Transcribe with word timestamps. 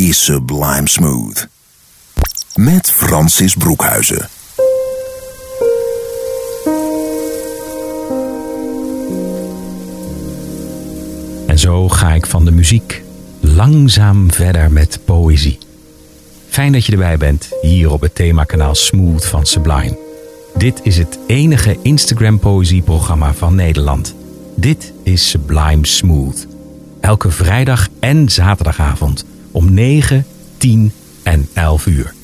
is 0.00 0.24
Sublime 0.24 0.88
Smooth. 0.88 1.48
Met 2.54 2.90
Francis 2.90 3.54
Broekhuizen. 3.54 4.28
En 11.46 11.58
zo 11.58 11.88
ga 11.88 12.12
ik 12.12 12.26
van 12.26 12.44
de 12.44 12.50
muziek 12.50 13.02
langzaam 13.40 14.32
verder 14.32 14.70
met 14.72 14.98
poëzie. 15.04 15.58
Fijn 16.48 16.72
dat 16.72 16.84
je 16.84 16.92
erbij 16.92 17.16
bent, 17.16 17.48
hier 17.60 17.92
op 17.92 18.00
het 18.00 18.14
themakanaal 18.14 18.74
Smooth 18.74 19.26
van 19.26 19.46
Sublime. 19.46 19.98
Dit 20.54 20.80
is 20.82 20.98
het 20.98 21.18
enige 21.26 21.78
Instagram 21.82 22.38
poëzieprogramma 22.38 23.34
van 23.34 23.54
Nederland. 23.54 24.14
Dit 24.56 24.92
is 25.02 25.30
Sublime 25.30 25.86
Smooth. 25.86 26.46
Elke 27.00 27.30
vrijdag 27.30 27.88
en 28.00 28.28
zaterdagavond 28.28 29.24
om 29.50 29.74
9, 29.74 30.26
10 30.56 30.92
en 31.22 31.48
11 31.52 31.86
uur. 31.86 32.14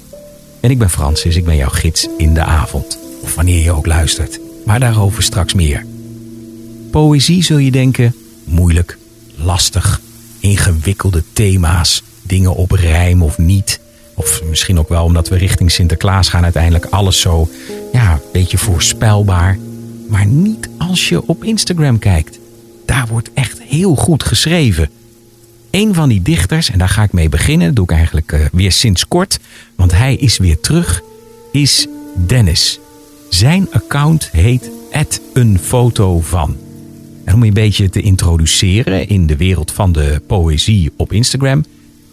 En 0.61 0.71
ik 0.71 0.79
ben 0.79 0.91
Francis, 0.91 1.37
ik 1.37 1.45
ben 1.45 1.57
jouw 1.57 1.69
gids 1.69 2.09
in 2.17 2.35
de 2.35 2.45
avond. 2.45 2.99
Of 3.23 3.35
wanneer 3.35 3.63
je 3.63 3.73
ook 3.73 3.87
luistert. 3.87 4.41
Maar 4.65 4.81
daarover 4.81 5.23
straks 5.23 5.55
meer. 5.55 5.87
Poëzie 6.91 7.43
zul 7.43 7.59
je 7.59 7.71
denken, 7.71 8.15
moeilijk, 8.45 8.99
lastig, 9.35 10.01
ingewikkelde 10.41 11.23
thema's, 11.33 12.03
dingen 12.23 12.55
op 12.55 12.71
rijm 12.71 13.23
of 13.23 13.39
niet. 13.39 13.81
Of 14.15 14.43
misschien 14.49 14.79
ook 14.79 14.89
wel 14.89 15.05
omdat 15.05 15.29
we 15.29 15.37
richting 15.37 15.71
Sinterklaas 15.71 16.29
gaan, 16.29 16.45
uiteindelijk 16.45 16.85
alles 16.85 17.21
zo, 17.21 17.49
ja, 17.93 18.13
een 18.13 18.21
beetje 18.33 18.59
voorspelbaar. 18.59 19.59
Maar 20.09 20.27
niet 20.27 20.69
als 20.79 21.09
je 21.09 21.27
op 21.27 21.45
Instagram 21.45 21.99
kijkt. 21.99 22.39
Daar 22.85 23.07
wordt 23.07 23.31
echt 23.35 23.63
heel 23.63 23.95
goed 23.95 24.25
geschreven. 24.25 24.91
Een 25.77 25.95
van 25.95 26.09
die 26.09 26.23
dichters, 26.23 26.71
en 26.71 26.79
daar 26.79 26.89
ga 26.89 27.03
ik 27.03 27.13
mee 27.13 27.29
beginnen, 27.29 27.67
dat 27.67 27.77
doe 27.77 27.85
ik 27.85 27.91
eigenlijk 27.91 28.33
uh, 28.33 28.47
weer 28.53 28.73
sinds 28.73 29.09
kort, 29.09 29.39
want 29.75 29.93
hij 29.93 30.15
is 30.15 30.39
weer 30.39 30.61
terug, 30.61 31.03
is 31.53 31.87
Dennis. 32.27 32.81
Zijn 33.29 33.69
account 33.73 34.29
heet 34.33 34.71
een 35.33 35.59
foto 35.59 36.21
van. 36.21 36.57
En 37.25 37.35
om 37.35 37.41
je 37.41 37.49
een 37.49 37.55
beetje 37.55 37.91
te 37.91 38.01
introduceren 38.01 39.09
in 39.09 39.27
de 39.27 39.37
wereld 39.37 39.73
van 39.73 39.93
de 39.93 40.23
poëzie 40.27 40.93
op 40.97 41.13
Instagram, 41.13 41.65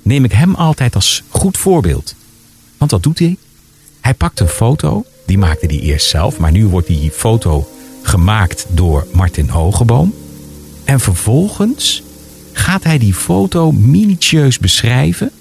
neem 0.01 0.23
ik 0.23 0.31
hem 0.31 0.55
altijd 0.55 0.95
als 0.95 1.23
goed 1.29 1.57
voorbeeld. 1.57 2.15
Want 2.77 2.91
wat 2.91 3.03
doet 3.03 3.19
hij? 3.19 3.37
Hij 4.01 4.13
pakt 4.13 4.39
een 4.39 4.47
foto, 4.47 5.05
die 5.25 5.37
maakte 5.37 5.65
hij 5.65 5.79
eerst 5.79 6.09
zelf, 6.09 6.37
maar 6.37 6.51
nu 6.51 6.67
wordt 6.67 6.87
die 6.87 7.11
foto 7.11 7.69
gemaakt 8.01 8.65
door 8.69 9.07
Martin 9.13 9.49
Hogeboom. 9.49 10.13
En 10.83 10.99
vervolgens 10.99 12.02
gaat 12.53 12.83
hij 12.83 12.97
die 12.97 13.13
foto 13.13 13.71
minutieus 13.71 14.59
beschrijven. 14.59 15.31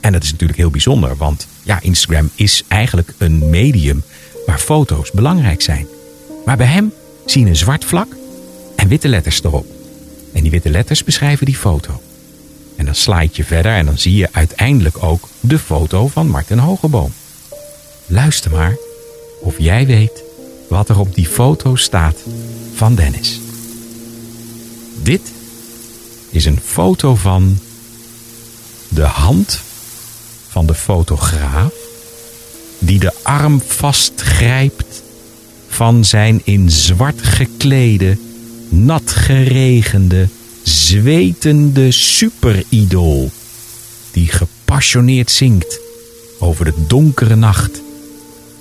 En 0.00 0.12
dat 0.12 0.22
is 0.22 0.30
natuurlijk 0.30 0.58
heel 0.58 0.70
bijzonder, 0.70 1.16
want 1.16 1.46
ja, 1.62 1.80
Instagram 1.80 2.30
is 2.34 2.62
eigenlijk 2.68 3.14
een 3.18 3.50
medium 3.50 4.02
waar 4.46 4.58
foto's 4.58 5.10
belangrijk 5.10 5.62
zijn. 5.62 5.86
Maar 6.44 6.56
bij 6.56 6.66
hem 6.66 6.92
zie 7.26 7.42
je 7.42 7.48
een 7.48 7.56
zwart 7.56 7.84
vlak 7.84 8.16
en 8.76 8.88
witte 8.88 9.08
letters 9.08 9.44
erop. 9.44 9.66
En 10.32 10.42
die 10.42 10.50
witte 10.50 10.70
letters 10.70 11.04
beschrijven 11.04 11.46
die 11.46 11.56
foto. 11.56 12.00
En 12.76 12.84
dan 12.84 12.94
slide 12.94 13.30
je 13.32 13.44
verder 13.44 13.72
en 13.72 13.86
dan 13.86 13.98
zie 13.98 14.16
je 14.16 14.28
uiteindelijk 14.32 15.02
ook 15.02 15.28
de 15.40 15.58
foto 15.58 16.08
van 16.08 16.28
Martin 16.28 16.58
Hogeboom. 16.58 17.12
Luister 18.06 18.50
maar 18.50 18.76
of 19.40 19.54
jij 19.58 19.86
weet 19.86 20.22
wat 20.68 20.88
er 20.88 20.98
op 20.98 21.14
die 21.14 21.26
foto 21.26 21.76
staat 21.76 22.16
van 22.74 22.94
Dennis. 22.94 23.40
Dit 25.02 25.32
is 26.34 26.44
een 26.44 26.60
foto 26.64 27.14
van 27.14 27.58
de 28.88 29.02
hand 29.02 29.60
van 30.48 30.66
de 30.66 30.74
fotograaf 30.74 31.72
die 32.78 32.98
de 32.98 33.12
arm 33.22 33.62
vastgrijpt 33.66 35.02
van 35.68 36.04
zijn 36.04 36.40
in 36.44 36.70
zwart 36.70 37.22
geklede, 37.22 38.18
nat 38.68 39.10
geregende, 39.10 40.28
zwetende 40.62 41.90
superidool, 41.90 43.30
die 44.10 44.28
gepassioneerd 44.28 45.30
zingt 45.30 45.80
over 46.38 46.64
de 46.64 46.74
donkere 46.86 47.36
nacht 47.36 47.82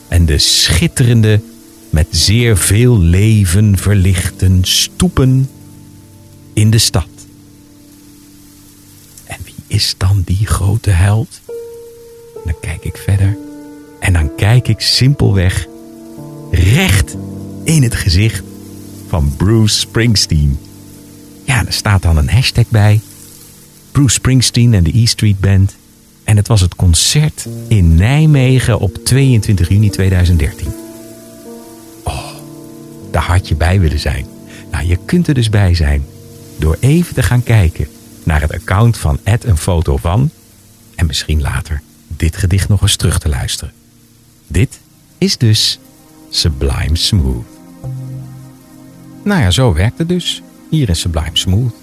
en 0.08 0.26
de 0.26 0.38
schitterende, 0.38 1.42
met 1.90 2.08
zeer 2.10 2.58
veel 2.58 3.00
leven 3.00 3.78
verlichten 3.78 4.60
stoepen 4.62 5.50
in 6.54 6.70
de 6.70 6.78
stad. 6.78 7.13
Is 9.74 9.96
dan 9.98 10.22
die 10.26 10.48
grote 10.48 10.90
held? 10.90 11.42
Dan 12.44 12.56
kijk 12.62 12.84
ik 12.84 12.98
verder 12.98 13.38
en 14.00 14.14
dan 14.14 14.36
kijk 14.36 14.68
ik 14.68 14.80
simpelweg 14.82 15.68
recht 16.52 17.16
in 17.64 17.84
het 17.84 17.96
gezicht 17.96 18.44
van 19.08 19.34
Bruce 19.38 19.80
Springsteen. 19.80 20.60
Ja, 21.44 21.66
er 21.66 21.74
staat 21.74 22.02
dan 22.02 22.18
een 22.18 22.30
hashtag 22.30 22.68
bij. 22.70 23.00
Bruce 23.92 24.14
Springsteen 24.14 24.74
en 24.74 24.84
de 24.84 24.98
E 24.98 25.06
Street 25.06 25.40
Band. 25.40 25.76
En 26.24 26.38
het 26.38 26.48
was 26.48 26.62
het 26.62 26.76
concert 26.76 27.48
in 27.68 27.96
Nijmegen 27.96 28.80
op 28.80 28.96
22 29.04 29.70
juni 29.70 29.90
2013. 29.90 30.68
Oh, 32.04 32.26
daar 33.12 33.24
had 33.24 33.48
je 33.48 33.56
bij 33.56 33.80
willen 33.80 34.00
zijn. 34.00 34.26
Nou, 34.72 34.86
je 34.86 34.98
kunt 35.06 35.28
er 35.28 35.34
dus 35.34 35.50
bij 35.50 35.76
zijn 35.76 36.06
door 36.58 36.78
even 36.80 37.14
te 37.14 37.24
gaan 37.24 37.44
kijken 37.44 37.88
naar 38.26 38.42
het 38.42 38.54
account 38.54 38.98
van 38.98 39.20
Ed 39.24 39.44
een 39.44 39.58
foto 39.58 39.98
van 39.98 40.30
en 40.96 41.06
misschien 41.06 41.42
later 41.42 41.82
dit 42.08 42.38
gedicht 42.38 42.70
nog 42.70 42.82
eens 42.82 42.96
terug 42.96 43.20
te 43.20 43.30
luisteren. 43.30 43.74
Dit 44.48 44.80
is 45.18 45.38
dus 45.38 45.80
Sublime 46.30 46.96
Smooth. 46.96 47.46
Nou 49.24 49.42
ja, 49.42 49.52
zo 49.52 49.74
werkt 49.74 49.98
het 49.98 50.08
dus. 50.08 50.42
Hier 50.70 50.90
in 50.90 50.96
Sublime 50.96 51.30
Smooth. 51.38 51.74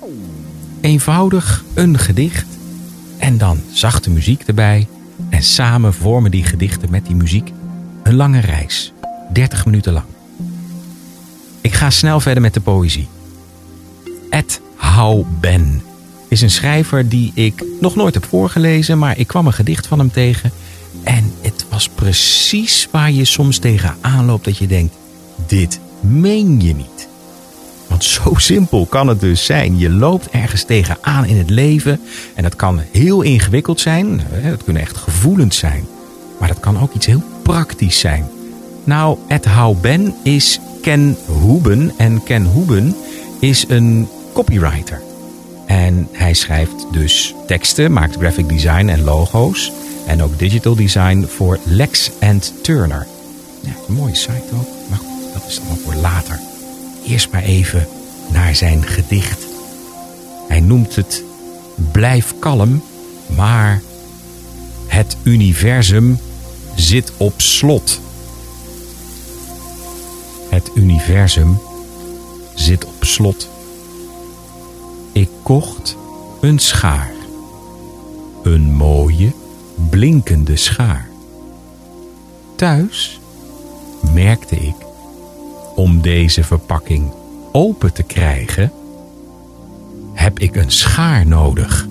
Eenvoudig 0.81 1.65
een 1.75 1.99
gedicht 1.99 2.47
en 3.19 3.39
dan 3.39 3.61
zachte 3.73 4.11
muziek 4.11 4.43
erbij. 4.43 4.89
En 5.29 5.43
samen 5.43 5.95
vormen 5.95 6.31
die 6.31 6.45
gedichten 6.45 6.91
met 6.91 7.07
die 7.07 7.17
muziek 7.17 7.53
een 8.03 8.15
lange 8.15 8.41
reis. 8.41 8.93
30 9.33 9.65
minuten 9.65 9.93
lang. 9.93 10.07
Ik 11.61 11.75
ga 11.75 11.91
snel 11.91 12.21
verder 12.21 12.43
met 12.43 12.55
de 12.55 12.61
poëzie. 12.61 13.09
Ed 14.31 14.61
Hou 14.77 15.25
Ben 15.41 15.83
is 16.31 16.41
een 16.41 16.51
schrijver 16.51 17.09
die 17.09 17.33
ik 17.35 17.65
nog 17.81 17.95
nooit 17.95 18.15
heb 18.15 18.25
voorgelezen, 18.25 18.99
maar 18.99 19.19
ik 19.19 19.27
kwam 19.27 19.47
een 19.47 19.53
gedicht 19.53 19.87
van 19.87 19.99
hem 19.99 20.11
tegen. 20.11 20.51
En 21.03 21.33
het 21.41 21.67
was 21.69 21.89
precies 21.89 22.89
waar 22.91 23.13
je 23.13 23.25
soms 23.25 23.59
tegenaan 23.59 24.25
loopt 24.25 24.45
dat 24.45 24.59
je 24.59 24.67
denkt: 24.67 24.95
dit 25.47 25.81
meen 26.01 26.61
je 26.61 26.75
niet. 26.75 27.09
Want 27.87 28.05
zo 28.05 28.35
simpel 28.37 28.87
kan 28.87 29.09
het 29.09 29.21
dus 29.21 29.45
zijn. 29.45 29.79
Je 29.79 29.91
loopt 29.91 30.29
ergens 30.31 30.65
tegenaan 30.65 31.25
in 31.25 31.37
het 31.37 31.51
leven. 31.51 32.01
En 32.35 32.43
dat 32.43 32.57
kan 32.57 32.81
heel 32.93 33.23
ingewikkeld 33.23 33.81
zijn. 33.81 34.21
Het 34.31 34.65
kunnen 34.65 34.83
echt 34.83 34.97
gevoelens 34.97 35.59
zijn. 35.59 35.87
Maar 36.39 36.49
dat 36.49 36.61
kan 36.61 36.81
ook 36.81 36.95
iets 36.95 37.07
heel 37.07 37.23
praktisch 37.43 37.99
zijn. 37.99 38.29
Nou, 38.85 39.19
Ed 39.29 39.45
Hou 39.45 39.77
Ben 39.77 40.15
is 40.23 40.61
Ken 40.83 41.17
Hoeben. 41.27 41.93
En 41.97 42.23
Ken 42.23 42.45
Hoeben 42.45 42.97
is 43.41 43.65
een 43.69 44.09
copywriter. 44.33 45.03
En 45.71 46.09
hij 46.13 46.35
schrijft 46.35 46.87
dus 46.93 47.35
teksten, 47.47 47.93
maakt 47.93 48.17
graphic 48.17 48.49
design 48.49 48.89
en 48.89 49.05
logo's. 49.05 49.73
En 50.07 50.23
ook 50.23 50.39
digital 50.39 50.75
design 50.75 51.27
voor 51.29 51.59
Lex 51.65 52.11
Turner. 52.63 53.07
Ja, 53.61 53.71
een 53.89 53.95
mooie 53.95 54.15
site 54.15 54.45
ook. 54.55 54.69
Maar 54.89 54.99
goed, 54.99 55.33
dat 55.33 55.45
is 55.49 55.59
allemaal 55.59 55.77
voor 55.85 55.95
later. 55.95 56.41
Eerst 57.07 57.31
maar 57.31 57.43
even 57.43 57.87
naar 58.33 58.55
zijn 58.55 58.83
gedicht. 58.83 59.47
Hij 60.49 60.61
noemt 60.61 60.97
het 60.97 61.23
Blijf 61.93 62.35
kalm, 62.39 62.83
maar 63.37 63.83
het 64.87 65.17
universum 65.23 66.19
zit 66.75 67.13
op 67.17 67.35
slot. 67.37 68.01
Het 70.49 70.71
universum 70.75 71.59
zit 72.55 72.85
op 72.85 73.05
slot. 73.05 73.49
Ik 75.13 75.29
kocht 75.43 75.97
een 76.41 76.59
schaar, 76.59 77.13
een 78.43 78.73
mooie, 78.73 79.33
blinkende 79.91 80.57
schaar. 80.57 81.09
Thuis 82.57 83.21
merkte 84.15 84.57
ik, 84.57 84.75
om 85.75 86.01
deze 86.01 86.45
verpakking 86.45 87.13
open 87.53 87.93
te 87.93 88.03
krijgen, 88.03 88.73
heb 90.13 90.39
ik 90.39 90.57
een 90.57 90.71
schaar 90.71 91.27
nodig. 91.27 91.87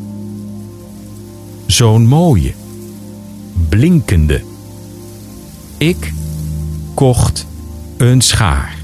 Zo'n 1.66 2.08
mooie, 2.08 2.54
blinkende. 3.70 4.42
Ik 5.78 6.14
kocht 6.94 7.46
een 7.98 8.22
schaar. 8.22 8.78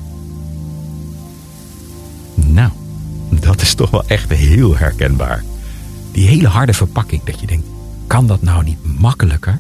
Nou, 2.36 2.72
dat 3.30 3.62
is 3.62 3.74
toch 3.74 3.90
wel 3.90 4.08
echt 4.08 4.30
heel 4.30 4.78
herkenbaar. 4.78 5.44
Die 6.12 6.28
hele 6.28 6.48
harde 6.48 6.74
verpakking, 6.74 7.24
dat 7.24 7.40
je 7.40 7.48
denkt, 7.48 7.68
kan 8.08 8.28
dat 8.28 8.42
nou 8.42 8.64
niet 8.64 9.00
makkelijker? 9.00 9.60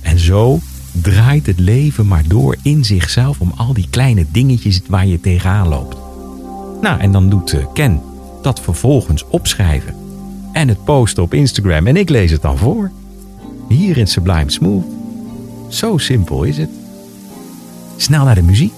En 0.00 0.18
zo 0.18 0.60
draait 0.92 1.46
het 1.46 1.58
leven 1.58 2.06
maar 2.06 2.24
door 2.28 2.56
in 2.62 2.84
zichzelf 2.84 3.40
om 3.40 3.52
al 3.56 3.72
die 3.72 3.86
kleine 3.90 4.26
dingetjes 4.30 4.80
waar 4.88 5.06
je 5.06 5.20
tegenaan 5.20 5.68
loopt. 5.68 5.96
Nou, 6.80 7.00
en 7.00 7.12
dan 7.12 7.28
doet 7.28 7.52
eh, 7.52 7.64
Ken 7.72 8.00
dat 8.42 8.60
vervolgens 8.60 9.24
opschrijven 9.28 9.94
en 10.52 10.68
het 10.68 10.84
posten 10.84 11.22
op 11.22 11.34
Instagram 11.34 11.86
en 11.86 11.96
ik 11.96 12.08
lees 12.08 12.30
het 12.30 12.42
dan 12.42 12.58
voor. 12.58 12.90
Hier 13.68 13.96
in 13.98 14.06
Sublime 14.06 14.50
Smooth. 14.50 14.84
Zo 15.68 15.98
simpel 15.98 16.42
is 16.42 16.56
het. 16.56 16.70
Snel 17.96 18.24
naar 18.24 18.34
de 18.34 18.42
muziek. 18.42 18.72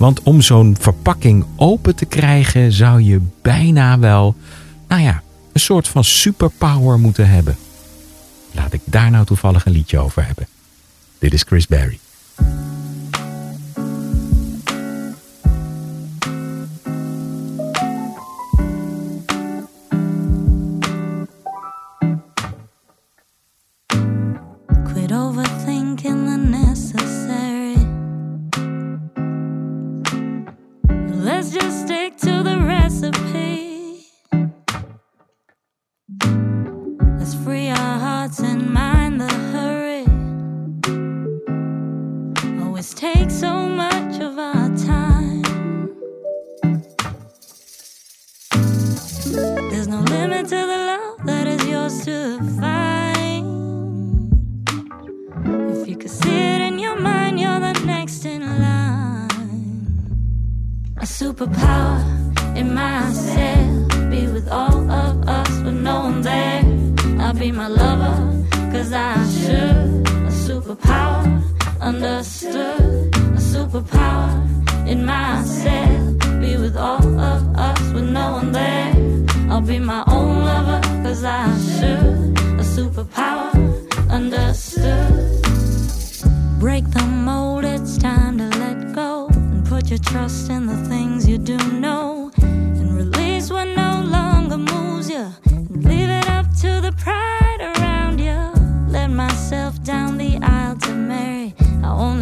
Want 0.00 0.22
om 0.22 0.40
zo'n 0.40 0.76
verpakking 0.80 1.44
open 1.56 1.94
te 1.94 2.04
krijgen 2.04 2.72
zou 2.72 3.02
je 3.02 3.20
bijna 3.42 3.98
wel, 3.98 4.34
nou 4.88 5.02
ja, 5.02 5.22
een 5.52 5.60
soort 5.60 5.88
van 5.88 6.04
superpower 6.04 6.98
moeten 6.98 7.28
hebben. 7.28 7.56
Laat 8.52 8.72
ik 8.72 8.80
daar 8.84 9.10
nou 9.10 9.24
toevallig 9.24 9.66
een 9.66 9.72
liedje 9.72 9.98
over 9.98 10.26
hebben. 10.26 10.46
Dit 11.18 11.32
is 11.32 11.42
Chris 11.42 11.66
Berry. 11.66 11.98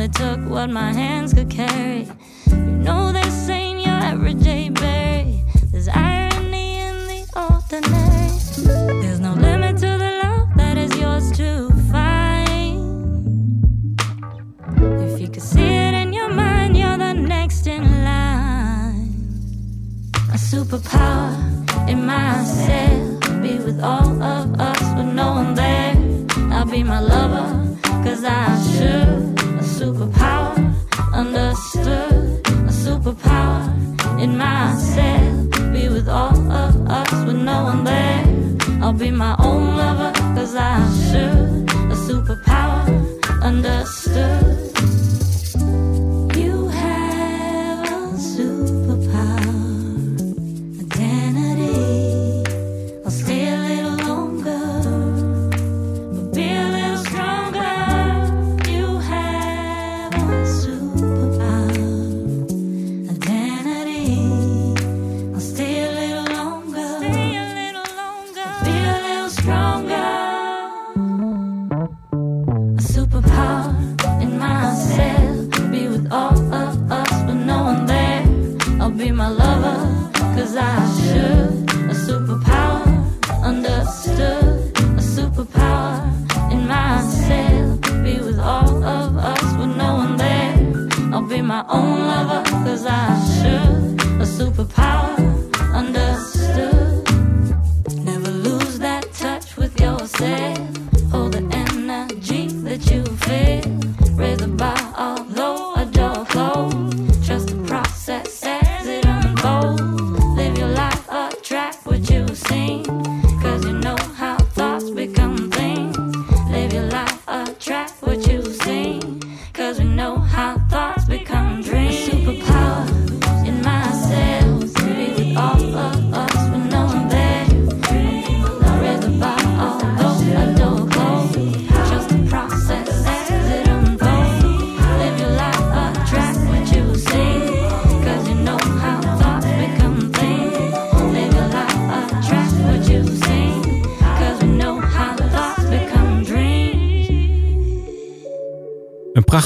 I 0.09 0.11
took 0.11 0.41
what 0.49 0.71
my 0.71 0.91
hands 0.91 1.35
could 1.35 1.51
carry. 1.51 2.09
You 2.47 2.57
know 2.57 3.13
this 3.13 3.51
ain't 3.51 3.85
your 3.85 3.99
everyday 4.13 4.71
berry. 4.71 5.45
There's 5.71 5.87
irony 5.87 6.79
in 6.81 6.97
the 7.09 7.23
ordinary. 7.37 9.03
There's 9.03 9.21
no 9.21 9.35
limit 9.35 9.77
to 9.77 9.99
the 10.05 10.21
love 10.23 10.49
that 10.57 10.79
is 10.79 10.97
yours 10.99 11.31
to 11.33 11.69
find. 11.93 12.81
If 15.03 15.21
you 15.21 15.29
could 15.29 15.43
see 15.43 15.61
it 15.61 15.93
in 15.93 16.15
your 16.15 16.31
mind, 16.31 16.79
you're 16.79 16.97
the 16.97 17.13
next 17.13 17.67
in 17.67 17.83
line. 18.03 19.13
A 20.33 20.39
superpower 20.39 21.37
in 21.87 22.07
myself. 22.07 23.43
Be 23.43 23.59
with 23.59 23.83
all 23.83 24.23
of 24.23 24.59
us 24.59 24.81
with 24.97 25.13
no 25.15 25.33
one 25.33 25.53
there. 25.53 25.97
I'll 26.51 26.65
be 26.65 26.83
my 26.83 27.01
lover, 27.01 27.77
cause 28.03 28.25
I 28.25 28.57
should. 28.73 29.48
Superpower, 29.79 30.75
understood. 31.15 32.45
A 32.49 32.73
superpower 32.73 33.63
in 34.21 34.37
myself. 34.37 35.73
Be 35.73 35.89
with 35.89 36.09
all 36.09 36.37
of 36.51 36.91
us 36.91 37.13
with 37.25 37.37
no 37.37 37.63
one 37.63 37.85
there. 37.85 38.25
I'll 38.83 38.93
be 38.93 39.13
my 39.13 39.37
own 39.39 39.77
lover, 39.77 40.11
cause 40.35 40.57
I 40.57 40.81
should. 41.07 41.71
A 41.93 41.97
superpower, 42.09 42.87
understood. 43.41 44.78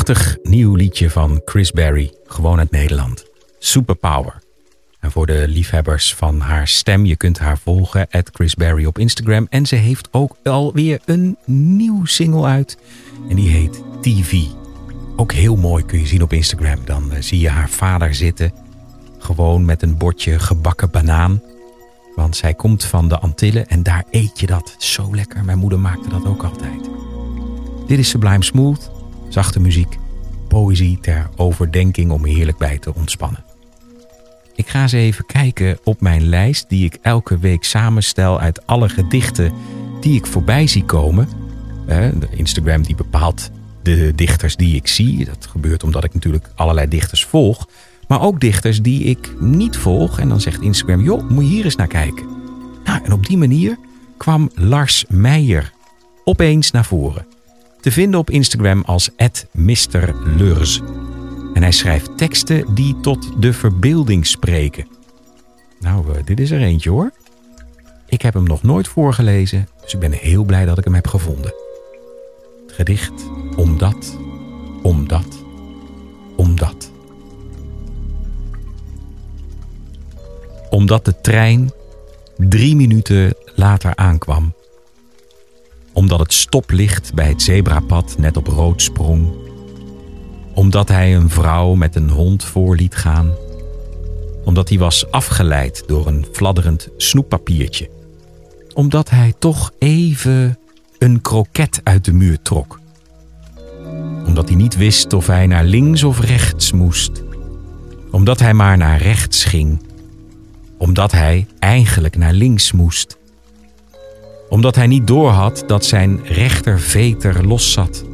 Prachtig 0.04 0.37
nieuw 0.42 0.75
liedje 0.75 1.11
van 1.11 1.40
Chris 1.44 1.71
Berry, 1.71 2.12
gewoon 2.25 2.59
uit 2.59 2.71
Nederland. 2.71 3.26
Superpower. 3.59 4.38
En 5.00 5.11
voor 5.11 5.26
de 5.26 5.44
liefhebbers 5.49 6.14
van 6.14 6.40
haar 6.40 6.68
stem, 6.68 7.04
je 7.04 7.16
kunt 7.16 7.38
haar 7.38 7.59
volgen, 7.59 8.06
at 8.11 8.30
op 8.87 8.99
Instagram. 8.99 9.47
En 9.50 9.66
ze 9.66 9.75
heeft 9.75 10.09
ook 10.11 10.37
alweer 10.44 11.00
een 11.04 11.37
nieuw 11.44 12.04
single 12.04 12.44
uit. 12.44 12.78
En 13.28 13.37
die 13.37 13.49
heet 13.49 13.82
TV. 14.00 14.35
Ook 15.16 15.32
heel 15.32 15.56
mooi 15.56 15.85
kun 15.85 15.99
je 15.99 16.06
zien 16.06 16.23
op 16.23 16.32
Instagram. 16.32 16.78
Dan 16.85 17.12
eh, 17.12 17.23
zie 17.23 17.40
je 17.40 17.49
haar 17.49 17.71
vader 17.71 18.14
zitten. 18.14 18.52
Gewoon 19.18 19.64
met 19.64 19.82
een 19.82 19.97
bordje 19.97 20.38
gebakken 20.38 20.90
banaan. 20.90 21.42
Want 22.14 22.37
zij 22.37 22.54
komt 22.54 22.85
van 22.85 23.09
de 23.09 23.18
Antillen 23.18 23.68
en 23.68 23.82
daar 23.82 24.04
eet 24.11 24.40
je 24.40 24.47
dat 24.47 24.75
zo 24.78 25.14
lekker. 25.14 25.44
Mijn 25.44 25.59
moeder 25.59 25.78
maakte 25.78 26.09
dat 26.09 26.26
ook 26.26 26.42
altijd. 26.42 26.90
Dit 27.87 27.99
is 27.99 28.09
Sublime 28.09 28.44
Smooth, 28.44 28.90
zachte 29.32 29.60
muziek, 29.60 29.98
poëzie 30.48 30.98
ter 31.00 31.28
overdenking 31.36 32.10
om 32.10 32.24
heerlijk 32.24 32.58
bij 32.58 32.78
te 32.78 32.94
ontspannen. 32.94 33.44
Ik 34.54 34.68
ga 34.68 34.82
eens 34.82 34.92
even 34.92 35.26
kijken 35.26 35.78
op 35.84 36.00
mijn 36.00 36.28
lijst 36.28 36.68
die 36.68 36.84
ik 36.84 36.98
elke 37.02 37.38
week 37.38 37.64
samenstel 37.64 38.40
uit 38.40 38.66
alle 38.66 38.88
gedichten 38.88 39.52
die 40.00 40.14
ik 40.14 40.26
voorbij 40.26 40.66
zie 40.66 40.84
komen. 40.84 41.28
Instagram 42.30 42.82
die 42.82 42.94
bepaalt 42.94 43.50
de 43.82 44.12
dichters 44.14 44.56
die 44.56 44.76
ik 44.76 44.88
zie. 44.88 45.24
Dat 45.24 45.46
gebeurt 45.46 45.84
omdat 45.84 46.04
ik 46.04 46.14
natuurlijk 46.14 46.50
allerlei 46.54 46.88
dichters 46.88 47.24
volg. 47.24 47.68
Maar 48.08 48.20
ook 48.20 48.40
dichters 48.40 48.82
die 48.82 49.04
ik 49.04 49.34
niet 49.40 49.76
volg. 49.76 50.18
En 50.18 50.28
dan 50.28 50.40
zegt 50.40 50.60
Instagram, 50.60 51.00
joh, 51.00 51.28
moet 51.28 51.44
je 51.44 51.50
hier 51.50 51.64
eens 51.64 51.76
naar 51.76 51.86
kijken. 51.86 52.26
Nou, 52.84 53.04
en 53.04 53.12
op 53.12 53.26
die 53.26 53.36
manier 53.36 53.78
kwam 54.16 54.50
Lars 54.54 55.04
Meijer 55.08 55.72
opeens 56.24 56.70
naar 56.70 56.84
voren. 56.84 57.26
Te 57.82 57.92
vinden 57.92 58.20
op 58.20 58.30
Instagram 58.30 58.82
als 58.86 59.10
@mrlurs. 59.52 60.80
En 61.54 61.62
hij 61.62 61.72
schrijft 61.72 62.18
teksten 62.18 62.74
die 62.74 63.00
tot 63.00 63.42
de 63.42 63.52
verbeelding 63.52 64.26
spreken. 64.26 64.86
Nou, 65.80 66.14
eh, 66.14 66.24
dit 66.24 66.40
is 66.40 66.50
er 66.50 66.60
eentje 66.60 66.90
hoor. 66.90 67.12
Ik 68.06 68.22
heb 68.22 68.34
hem 68.34 68.42
nog 68.42 68.62
nooit 68.62 68.88
voorgelezen, 68.88 69.68
dus 69.82 69.94
ik 69.94 70.00
ben 70.00 70.12
heel 70.12 70.44
blij 70.44 70.64
dat 70.64 70.78
ik 70.78 70.84
hem 70.84 70.94
heb 70.94 71.06
gevonden. 71.06 71.54
Het 72.66 72.72
gedicht 72.74 73.12
Omdat, 73.56 74.18
Omdat, 74.82 75.44
Omdat. 76.36 76.90
Omdat 80.70 81.04
de 81.04 81.20
trein 81.20 81.72
drie 82.36 82.76
minuten 82.76 83.34
later 83.54 83.96
aankwam. 83.96 84.54
Omdat 85.92 86.18
het 86.18 86.32
stoplicht 86.32 87.14
bij 87.14 87.28
het 87.28 87.42
zebrapad 87.42 88.14
net 88.18 88.37
op 88.37 88.46
rood 88.46 88.82
sprong 88.82 89.42
omdat 90.54 90.88
hij 90.88 91.14
een 91.14 91.30
vrouw 91.30 91.75
met 91.75 91.96
een 91.96 92.11
hond 92.11 92.44
voor 92.44 92.76
liet 92.76 92.94
gaan. 92.94 93.34
Omdat 94.44 94.68
hij 94.68 94.78
was 94.78 95.11
afgeleid 95.11 95.84
door 95.87 96.06
een 96.06 96.26
fladderend 96.32 96.88
snoeppapiertje. 96.96 97.90
Omdat 98.75 99.11
hij 99.11 99.34
toch 99.38 99.70
even 99.78 100.58
een 100.99 101.20
kroket 101.20 101.80
uit 101.82 102.04
de 102.04 102.12
muur 102.12 102.42
trok. 102.42 102.80
Omdat 104.26 104.49
hij 104.49 104.56
niet 104.56 104.76
wist 104.76 105.12
of 105.12 105.26
hij 105.26 105.46
naar 105.46 105.64
links 105.64 106.02
of 106.02 106.20
rechts 106.20 106.72
moest. 106.72 107.22
Omdat 108.11 108.40
hij 108.40 108.54
maar 108.54 108.76
naar 108.76 109.02
rechts 109.02 109.44
ging. 109.44 109.82
Omdat 110.78 111.12
hij 111.12 111.46
eigenlijk 111.58 112.16
naar 112.16 112.32
links 112.32 112.72
moest. 112.72 113.18
Omdat 114.52 114.75
hij 114.75 114.87
niet 114.87 115.06
doorhad 115.06 115.64
dat 115.66 115.85
zijn 115.85 116.21
rechterveter 116.25 117.47
los 117.47 117.73
zat. 117.73 118.04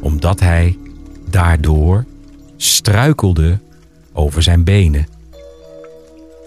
Omdat 0.00 0.40
hij 0.40 0.78
daardoor 1.30 2.04
struikelde 2.56 3.58
over 4.12 4.42
zijn 4.42 4.64
benen. 4.64 5.06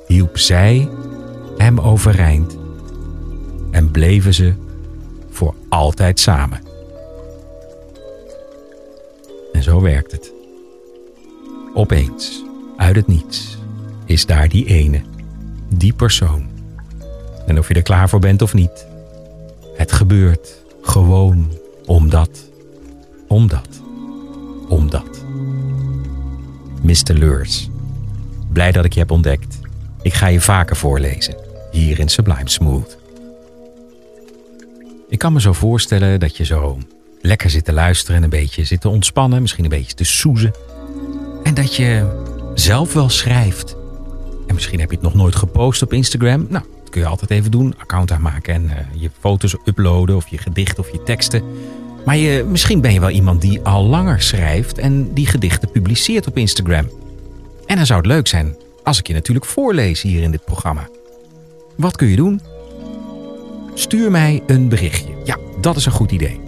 Hielp 0.07 0.37
zij 0.37 0.89
hem 1.57 1.79
overeind 1.79 2.57
en 3.71 3.91
bleven 3.91 4.33
ze 4.33 4.53
voor 5.29 5.55
altijd 5.69 6.19
samen. 6.19 6.61
En 9.51 9.63
zo 9.63 9.81
werkt 9.81 10.11
het. 10.11 10.33
Opeens, 11.73 12.43
uit 12.77 12.95
het 12.95 13.07
niets, 13.07 13.57
is 14.05 14.25
daar 14.25 14.49
die 14.49 14.65
ene, 14.65 15.01
die 15.69 15.93
persoon. 15.93 16.49
En 17.45 17.57
of 17.57 17.67
je 17.67 17.73
er 17.73 17.81
klaar 17.81 18.09
voor 18.09 18.19
bent 18.19 18.41
of 18.41 18.53
niet, 18.53 18.89
het 19.81 19.91
gebeurt 19.91 20.63
gewoon 20.81 21.51
omdat, 21.85 22.49
omdat 23.27 23.81
omdat. 24.67 25.23
Mr. 26.81 27.13
Lures. 27.13 27.69
Blij 28.53 28.71
dat 28.71 28.85
ik 28.85 28.93
je 28.93 28.99
heb 28.99 29.11
ontdekt. 29.11 29.59
Ik 30.01 30.13
ga 30.13 30.27
je 30.27 30.41
vaker 30.41 30.75
voorlezen, 30.75 31.35
hier 31.71 31.99
in 31.99 32.09
Sublime 32.09 32.49
Smooth. 32.49 32.97
Ik 35.09 35.19
kan 35.19 35.33
me 35.33 35.41
zo 35.41 35.53
voorstellen 35.53 36.19
dat 36.19 36.37
je 36.37 36.43
zo 36.45 36.77
lekker 37.21 37.49
zit 37.49 37.65
te 37.65 37.73
luisteren 37.73 38.15
en 38.17 38.23
een 38.23 38.29
beetje 38.29 38.63
zit 38.63 38.81
te 38.81 38.89
ontspannen, 38.89 39.41
misschien 39.41 39.63
een 39.63 39.69
beetje 39.69 39.93
te 39.93 40.03
soezen. 40.03 40.53
En 41.43 41.53
dat 41.53 41.75
je 41.75 42.21
zelf 42.53 42.93
wel 42.93 43.09
schrijft. 43.09 43.75
En 44.47 44.55
misschien 44.55 44.79
heb 44.79 44.89
je 44.89 44.95
het 44.95 45.05
nog 45.05 45.13
nooit 45.13 45.35
gepost 45.35 45.81
op 45.81 45.93
Instagram. 45.93 46.45
Nou, 46.49 46.65
kun 46.91 47.01
je 47.01 47.07
altijd 47.07 47.31
even 47.31 47.51
doen. 47.51 47.75
Account 47.77 48.11
aanmaken 48.11 48.53
en 48.53 48.63
uh, 48.63 49.01
je 49.01 49.09
foto's 49.19 49.55
uploaden 49.65 50.15
of 50.15 50.27
je 50.27 50.37
gedicht 50.37 50.79
of 50.79 50.91
je 50.91 51.03
teksten. 51.03 51.43
Maar 52.05 52.17
je, 52.17 52.43
misschien 52.43 52.81
ben 52.81 52.93
je 52.93 52.99
wel 52.99 53.09
iemand 53.09 53.41
die 53.41 53.61
al 53.61 53.83
langer 53.83 54.21
schrijft 54.21 54.77
en 54.77 55.13
die 55.13 55.27
gedichten 55.27 55.71
publiceert 55.71 56.27
op 56.27 56.37
Instagram. 56.37 56.89
En 57.65 57.75
dan 57.75 57.85
zou 57.85 57.99
het 57.99 58.07
leuk 58.07 58.27
zijn 58.27 58.55
als 58.83 58.99
ik 58.99 59.07
je 59.07 59.13
natuurlijk 59.13 59.45
voorlees 59.45 60.01
hier 60.01 60.21
in 60.21 60.31
dit 60.31 60.45
programma. 60.45 60.89
Wat 61.75 61.95
kun 61.95 62.07
je 62.07 62.15
doen? 62.15 62.41
Stuur 63.73 64.11
mij 64.11 64.43
een 64.47 64.69
berichtje. 64.69 65.13
Ja, 65.23 65.37
dat 65.61 65.75
is 65.75 65.85
een 65.85 65.91
goed 65.91 66.11
idee. 66.11 66.39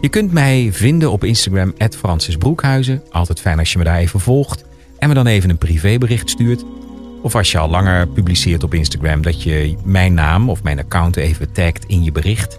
Je 0.00 0.08
kunt 0.08 0.32
mij 0.32 0.68
vinden 0.72 1.10
op 1.10 1.24
Instagram, 1.24 1.74
Francis 1.98 2.36
Broekhuizen. 2.36 3.02
Altijd 3.10 3.40
fijn 3.40 3.58
als 3.58 3.72
je 3.72 3.78
me 3.78 3.84
daar 3.84 3.98
even 3.98 4.20
volgt. 4.20 4.64
En 4.98 5.08
me 5.08 5.14
dan 5.14 5.26
even 5.26 5.50
een 5.50 5.58
privébericht 5.58 6.30
stuurt. 6.30 6.64
Of 7.22 7.34
als 7.34 7.50
je 7.50 7.58
al 7.58 7.70
langer 7.70 8.08
publiceert 8.08 8.62
op 8.62 8.74
Instagram, 8.74 9.22
dat 9.22 9.42
je 9.42 9.76
mijn 9.84 10.14
naam 10.14 10.50
of 10.50 10.62
mijn 10.62 10.78
account 10.78 11.16
even 11.16 11.52
tagt 11.52 11.84
in 11.86 12.04
je 12.04 12.12
bericht. 12.12 12.58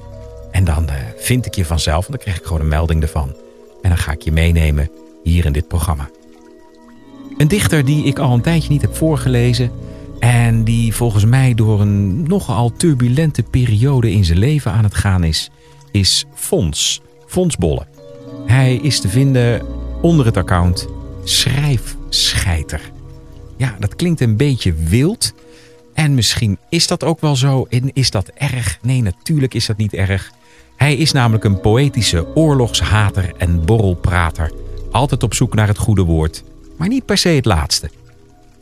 En 0.52 0.64
dan 0.64 0.84
uh, 0.84 0.96
vind 1.18 1.46
ik 1.46 1.56
je 1.56 1.66
vanzelf, 1.66 2.06
en 2.06 2.12
dan 2.12 2.22
krijg 2.22 2.38
ik 2.38 2.46
gewoon 2.46 2.62
een 2.62 2.68
melding 2.68 3.02
ervan. 3.02 3.36
En 3.82 3.90
dan 3.90 3.98
ga 3.98 4.12
ik 4.12 4.22
je 4.22 4.32
meenemen 4.32 4.90
hier 5.24 5.46
in 5.46 5.52
dit 5.52 5.68
programma. 5.68 6.10
Een 7.38 7.48
dichter 7.48 7.86
die 7.86 8.06
ik 8.06 8.20
al 8.20 8.34
een 8.34 8.42
tijdje 8.42 8.70
niet 8.70 8.82
heb 8.82 8.96
voorgelezen. 8.96 9.72
En 10.20 10.64
die 10.64 10.96
volgens 10.96 11.26
mij 11.26 11.54
door 11.54 11.82
een 11.82 12.24
nogal 12.24 12.72
turbulente 12.72 13.44
periode 13.44 14.12
in 14.12 14.26
zijn 14.26 14.38
leven 14.38 14.72
aan 14.72 14.84
het 14.84 14.96
gaan 14.96 15.24
is, 15.24 15.50
is 15.92 16.26
Fons. 16.34 17.02
Fons 17.28 17.58
Bolle. 17.58 17.86
Hij 18.46 18.76
is 18.76 19.00
te 19.00 19.08
vinden 19.08 19.62
onder 20.02 20.26
het 20.26 20.38
account 20.38 20.88
Schrijfscheiter. 21.24 22.92
Ja, 23.62 23.76
dat 23.80 23.96
klinkt 23.96 24.22
een 24.22 24.38
beetje 24.38 24.74
wild. 24.74 25.34
En 25.94 26.14
misschien 26.14 26.58
is 26.70 26.88
dat 26.88 27.04
ook 27.04 27.22
wel 27.22 27.36
zo. 27.36 27.66
En 27.70 27.94
is 27.94 28.12
dat 28.12 28.28
erg? 28.28 28.80
Nee, 28.82 29.02
natuurlijk 29.02 29.54
is 29.54 29.66
dat 29.66 29.78
niet 29.78 29.94
erg. 29.94 30.32
Hij 30.76 30.96
is 30.96 31.12
namelijk 31.12 31.44
een 31.44 31.60
poëtische 31.60 32.36
oorlogshater 32.36 33.34
en 33.38 33.66
borrelprater. 33.66 34.52
Altijd 34.92 35.24
op 35.24 35.34
zoek 35.34 35.54
naar 35.54 35.68
het 35.68 35.78
goede 35.78 36.02
woord, 36.02 36.44
maar 36.78 36.88
niet 36.88 37.06
per 37.06 37.18
se 37.18 37.30
het 37.30 37.46
laatste. 37.46 37.90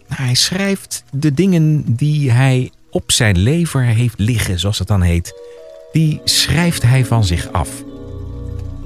Hij 0.07 0.33
schrijft 0.33 1.03
de 1.11 1.33
dingen 1.33 1.83
die 1.95 2.31
hij 2.31 2.71
op 2.89 3.11
zijn 3.11 3.37
lever 3.37 3.83
heeft 3.83 4.19
liggen, 4.19 4.59
zoals 4.59 4.79
het 4.79 4.87
dan 4.87 5.01
heet. 5.01 5.33
Die 5.91 6.21
schrijft 6.23 6.81
hij 6.81 7.05
van 7.05 7.23
zich 7.23 7.51
af. 7.51 7.83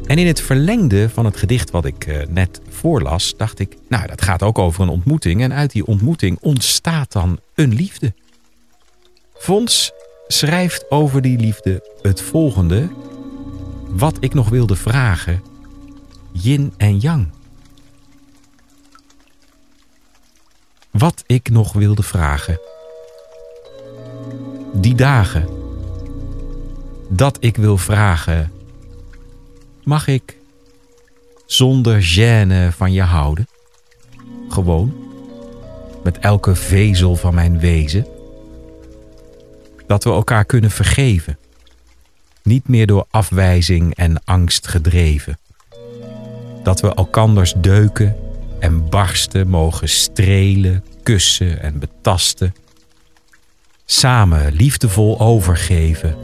En 0.05 0.17
in 0.17 0.27
het 0.27 0.41
verlengde 0.41 1.09
van 1.09 1.25
het 1.25 1.37
gedicht 1.37 1.71
wat 1.71 1.85
ik 1.85 2.05
eh, 2.05 2.27
net 2.27 2.61
voorlas, 2.69 3.33
dacht 3.37 3.59
ik, 3.59 3.77
nou 3.87 4.07
dat 4.07 4.21
gaat 4.21 4.43
ook 4.43 4.57
over 4.57 4.81
een 4.81 4.89
ontmoeting. 4.89 5.41
En 5.41 5.53
uit 5.53 5.71
die 5.71 5.85
ontmoeting 5.85 6.37
ontstaat 6.41 7.11
dan 7.11 7.39
een 7.55 7.73
liefde. 7.73 8.13
Fons 9.33 9.91
schrijft 10.27 10.91
over 10.91 11.21
die 11.21 11.37
liefde 11.37 11.89
het 12.01 12.21
volgende 12.21 12.89
wat 13.89 14.17
ik 14.19 14.33
nog 14.33 14.49
wilde 14.49 14.75
vragen. 14.75 15.41
Yin 16.31 16.73
en 16.77 16.99
yang. 16.99 17.27
Wat 20.91 21.23
ik 21.25 21.49
nog 21.49 21.73
wilde 21.73 22.03
vragen. 22.03 22.59
Die 24.73 24.95
dagen. 24.95 25.47
Dat 27.09 27.37
ik 27.39 27.57
wil 27.57 27.77
vragen. 27.77 28.51
Mag 29.83 30.07
ik 30.07 30.37
zonder 31.45 32.01
gêne 32.01 32.75
van 32.75 32.93
je 32.93 33.01
houden? 33.01 33.47
Gewoon. 34.49 34.93
Met 36.03 36.19
elke 36.19 36.55
vezel 36.55 37.15
van 37.15 37.33
mijn 37.33 37.59
wezen. 37.59 38.07
Dat 39.87 40.03
we 40.03 40.09
elkaar 40.09 40.45
kunnen 40.45 40.71
vergeven 40.71 41.37
niet 42.43 42.67
meer 42.67 42.87
door 42.87 43.05
afwijzing 43.09 43.95
en 43.95 44.23
angst 44.23 44.67
gedreven. 44.67 45.39
Dat 46.63 46.81
we 46.81 46.95
elkanders 46.95 47.53
deuken 47.57 48.15
en 48.59 48.89
barsten 48.89 49.47
mogen 49.47 49.89
strelen, 49.89 50.83
kussen 51.03 51.61
en 51.61 51.79
betasten. 51.79 52.53
Samen 53.85 54.53
liefdevol 54.53 55.19
overgeven 55.19 56.15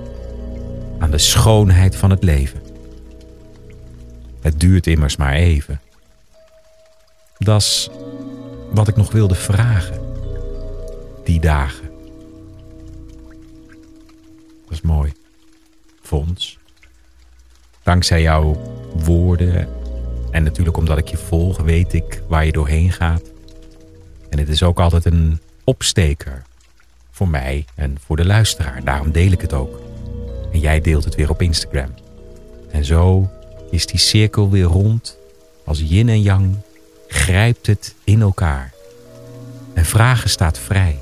aan 0.99 1.11
de 1.11 1.17
schoonheid 1.17 1.95
van 1.95 2.09
het 2.09 2.23
leven. 2.23 2.68
Het 4.49 4.59
duurt 4.59 4.87
immers 4.87 5.15
maar 5.15 5.33
even. 5.33 5.81
Dat 7.37 7.61
is 7.61 7.89
wat 8.71 8.87
ik 8.87 8.95
nog 8.95 9.11
wilde 9.11 9.35
vragen. 9.35 10.01
Die 11.23 11.39
dagen. 11.39 11.89
Dat 14.63 14.71
is 14.71 14.81
mooi. 14.81 15.11
Fons. 16.01 16.57
Dankzij 17.83 18.21
jouw 18.21 18.61
woorden 18.95 19.67
en 20.31 20.43
natuurlijk 20.43 20.77
omdat 20.77 20.97
ik 20.97 21.07
je 21.07 21.17
volg, 21.17 21.57
weet 21.57 21.93
ik 21.93 22.21
waar 22.27 22.45
je 22.45 22.51
doorheen 22.51 22.91
gaat. 22.91 23.31
En 24.29 24.39
het 24.39 24.49
is 24.49 24.63
ook 24.63 24.79
altijd 24.79 25.05
een 25.05 25.39
opsteker 25.63 26.41
voor 27.11 27.29
mij 27.29 27.65
en 27.75 27.97
voor 28.05 28.15
de 28.15 28.25
luisteraar. 28.25 28.83
Daarom 28.83 29.11
deel 29.11 29.31
ik 29.31 29.41
het 29.41 29.53
ook. 29.53 29.79
En 30.51 30.59
jij 30.59 30.81
deelt 30.81 31.03
het 31.03 31.15
weer 31.15 31.29
op 31.29 31.41
Instagram. 31.41 31.93
En 32.71 32.85
zo 32.85 33.29
is 33.71 33.85
die 33.85 33.99
cirkel 33.99 34.49
weer 34.49 34.63
rond. 34.63 35.17
Als 35.63 35.79
yin 35.79 36.09
en 36.09 36.21
yang 36.21 36.55
grijpt 37.07 37.67
het 37.67 37.93
in 38.03 38.21
elkaar. 38.21 38.73
En 39.73 39.85
vragen 39.85 40.29
staat 40.29 40.59
vrij. 40.59 40.99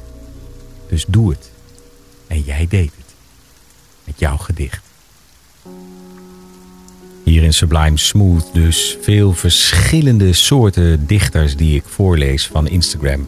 Dus 0.89 1.05
doe 1.07 1.29
het. 1.29 1.49
En 2.27 2.41
jij 2.41 2.67
deed 2.69 2.91
het. 2.97 3.13
Met 4.03 4.19
jouw 4.19 4.37
gedicht. 4.37 4.85
Hier 7.23 7.43
in 7.43 7.53
Sublime 7.53 7.97
Smooth 7.97 8.53
dus 8.53 8.97
veel 9.01 9.33
verschillende 9.33 10.33
soorten 10.33 11.07
dichters 11.07 11.55
die 11.55 11.75
ik 11.75 11.83
voorlees 11.85 12.47
van 12.47 12.67
Instagram. 12.67 13.27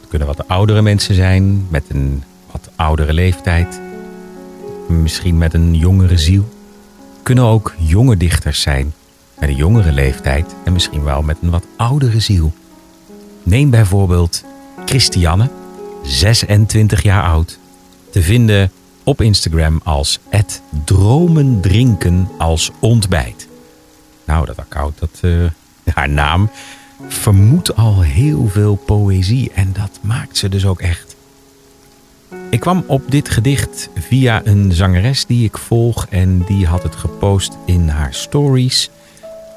Het 0.00 0.08
kunnen 0.08 0.28
wat 0.28 0.48
oudere 0.48 0.82
mensen 0.82 1.14
zijn 1.14 1.66
met 1.70 1.84
een 1.88 2.22
wat 2.50 2.70
oudere 2.76 3.12
leeftijd. 3.12 3.80
Misschien 4.88 5.38
met 5.38 5.54
een 5.54 5.74
jongere 5.74 6.18
ziel. 6.18 6.48
Kunnen 7.30 7.48
ook 7.48 7.74
jonge 7.78 8.16
dichters 8.16 8.60
zijn 8.60 8.94
met 9.38 9.48
een 9.48 9.54
jongere 9.54 9.92
leeftijd 9.92 10.54
en 10.64 10.72
misschien 10.72 11.02
wel 11.02 11.22
met 11.22 11.36
een 11.42 11.50
wat 11.50 11.66
oudere 11.76 12.20
ziel. 12.20 12.52
Neem 13.42 13.70
bijvoorbeeld 13.70 14.44
Christiane, 14.84 15.50
26 16.02 17.02
jaar 17.02 17.22
oud, 17.22 17.58
te 18.10 18.22
vinden 18.22 18.72
op 19.04 19.20
Instagram 19.20 19.80
als 19.84 20.18
dromen 20.84 21.60
drinken 21.60 22.28
als 22.38 22.70
ontbijt. 22.80 23.48
Nou, 24.24 24.46
dat 24.46 24.58
account, 24.58 24.98
dat, 24.98 25.18
uh, 25.20 25.44
haar 25.94 26.08
naam 26.08 26.50
vermoedt 27.08 27.76
al 27.76 28.00
heel 28.00 28.48
veel 28.48 28.74
poëzie 28.74 29.50
en 29.54 29.72
dat 29.72 29.98
maakt 30.02 30.36
ze 30.36 30.48
dus 30.48 30.66
ook 30.66 30.80
echt. 30.80 31.09
Ik 32.50 32.60
kwam 32.60 32.84
op 32.86 33.10
dit 33.10 33.28
gedicht 33.28 33.88
via 33.94 34.40
een 34.44 34.72
zangeres 34.72 35.26
die 35.26 35.44
ik 35.44 35.58
volg 35.58 36.06
en 36.06 36.44
die 36.44 36.66
had 36.66 36.82
het 36.82 36.96
gepost 36.96 37.56
in 37.66 37.88
haar 37.88 38.14
stories. 38.14 38.90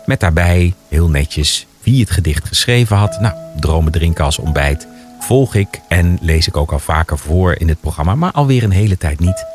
Met 0.05 0.19
daarbij 0.19 0.73
heel 0.87 1.09
netjes 1.09 1.67
wie 1.83 1.99
het 1.99 2.11
gedicht 2.11 2.47
geschreven 2.47 2.97
had. 2.97 3.19
Nou, 3.19 3.35
dromen 3.59 3.91
drinken 3.91 4.25
als 4.25 4.39
ontbijt 4.39 4.87
volg 5.19 5.55
ik 5.55 5.81
en 5.87 6.17
lees 6.21 6.47
ik 6.47 6.57
ook 6.57 6.71
al 6.71 6.79
vaker 6.79 7.17
voor 7.17 7.55
in 7.55 7.67
het 7.67 7.79
programma, 7.79 8.15
maar 8.15 8.31
alweer 8.31 8.63
een 8.63 8.71
hele 8.71 8.97
tijd 8.97 9.19
niet. 9.19 9.45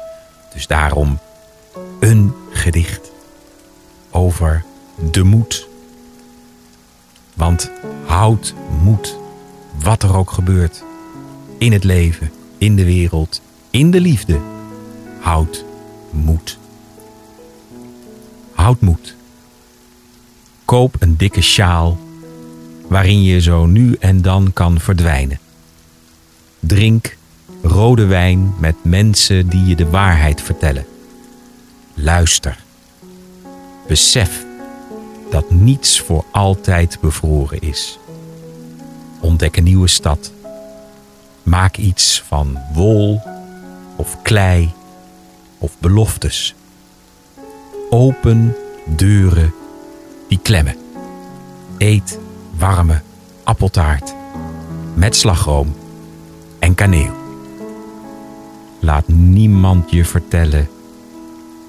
Dus 0.53 0.67
daarom 0.67 1.19
een 2.01 2.33
gedicht 2.51 3.11
over 4.11 4.65
de 5.11 5.23
moed. 5.23 5.69
Want 7.35 7.71
houd 8.07 8.55
moed, 8.83 9.17
wat 9.83 10.03
er 10.03 10.17
ook 10.17 10.31
gebeurt. 10.31 10.83
In 11.59 11.73
het 11.73 11.85
leven, 11.85 12.31
in 12.59 12.77
de 12.77 12.85
wereld, 12.85 13.41
in 13.71 13.91
de 13.91 14.01
liefde. 14.01 14.41
Houd 15.21 15.65
moed. 16.11 16.59
Houd 18.55 18.81
moed. 18.81 19.17
Koop 20.65 20.97
een 20.99 21.17
dikke 21.17 21.41
sjaal 21.41 21.99
waarin 22.89 23.23
je 23.23 23.41
zo 23.41 23.67
nu 23.67 23.97
en 23.99 24.23
dan 24.23 24.53
kan 24.53 24.81
verdwijnen. 24.81 25.39
Drink 26.61 27.17
rode 27.63 28.05
wijn 28.05 28.55
met 28.59 28.75
mensen 28.83 29.49
die 29.49 29.65
je 29.65 29.77
de 29.77 29.91
waarheid 29.91 30.43
vertellen. 30.43 30.87
Luister. 31.95 32.65
Besef 33.87 34.47
dat 35.31 35.51
niets 35.51 36.01
voor 36.01 36.25
altijd 36.33 36.99
bevroren 37.01 37.61
is. 37.61 37.99
Ontdek 39.21 39.57
een 39.57 39.65
nieuwe 39.65 39.89
stad. 39.89 40.33
Maak 41.49 41.77
iets 41.77 42.23
van 42.27 42.59
wol 42.73 43.21
of 43.97 44.23
klei 44.23 44.71
of 45.59 45.73
beloftes. 45.79 46.55
Open 47.91 48.55
deuren 48.97 49.55
die 50.29 50.39
klemmen. 50.43 50.77
Eet 51.79 52.19
warme 52.59 53.01
appeltaart 53.45 54.15
met 54.95 55.17
slagroom 55.17 55.77
en 56.59 56.75
kaneel. 56.75 57.17
Laat 58.81 59.09
niemand 59.09 59.91
je 59.91 60.05
vertellen 60.05 60.69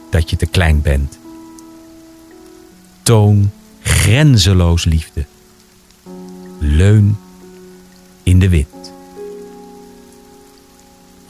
dat 0.09 0.29
je 0.29 0.35
te 0.35 0.45
klein 0.45 0.81
bent. 0.81 1.19
Toon 3.03 3.51
grenzeloos 3.81 4.85
liefde. 4.85 5.25
Leun 6.57 7.17
in 8.23 8.39
de 8.39 8.49
wind. 8.49 8.78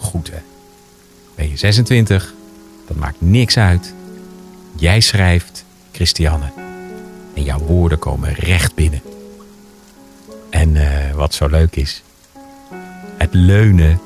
Goed. 0.10 0.32
Ben 1.36 1.50
je 1.50 1.58
26? 1.58 2.34
Dat 2.88 2.98
maakt 2.98 3.22
niks 3.22 3.58
uit. 3.58 3.94
Jij 4.76 5.00
schrijft, 5.00 5.66
Christiane. 5.92 6.52
En 7.34 7.44
jouw 7.44 7.60
woorden 7.60 8.00
komen 8.00 8.34
recht 8.34 8.76
binnen. 8.76 9.02
En 10.50 10.76
uh, 10.76 11.12
wat 11.14 11.34
zo 11.34 11.48
leuk 11.48 11.76
is, 11.76 12.04
het 13.18 13.34
leunen 13.34 14.00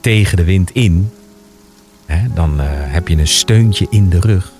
tegen 0.00 0.36
de 0.36 0.44
wind 0.44 0.70
in, 0.70 1.12
hè, 2.06 2.32
dan 2.34 2.60
uh, 2.60 2.66
heb 2.68 3.08
je 3.08 3.16
een 3.16 3.26
steuntje 3.28 3.86
in 3.90 4.08
de 4.08 4.20
rug. 4.20 4.52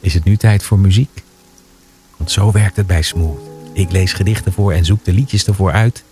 Is 0.00 0.14
het 0.14 0.24
nu 0.24 0.36
tijd 0.36 0.62
voor 0.62 0.78
muziek? 0.78 1.22
Want 2.16 2.30
zo 2.30 2.50
werkt 2.50 2.76
het 2.76 2.86
bij 2.86 3.02
Smooth. 3.02 3.40
Ik 3.72 3.90
lees 3.90 4.12
gedichten 4.12 4.52
voor 4.52 4.72
en 4.72 4.84
zoek 4.84 5.04
de 5.04 5.12
liedjes 5.12 5.46
ervoor 5.46 5.72
uit, 5.72 6.04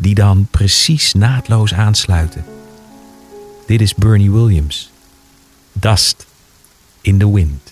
die 0.00 0.14
dan 0.14 0.46
precies 0.50 1.12
naadloos 1.12 1.74
aansluiten. 1.74 2.44
Dit 3.66 3.80
is 3.80 3.94
Bernie 3.94 4.30
Williams. 4.30 4.90
Dust 5.72 6.26
in 7.00 7.18
the 7.18 7.32
Wind. 7.32 7.69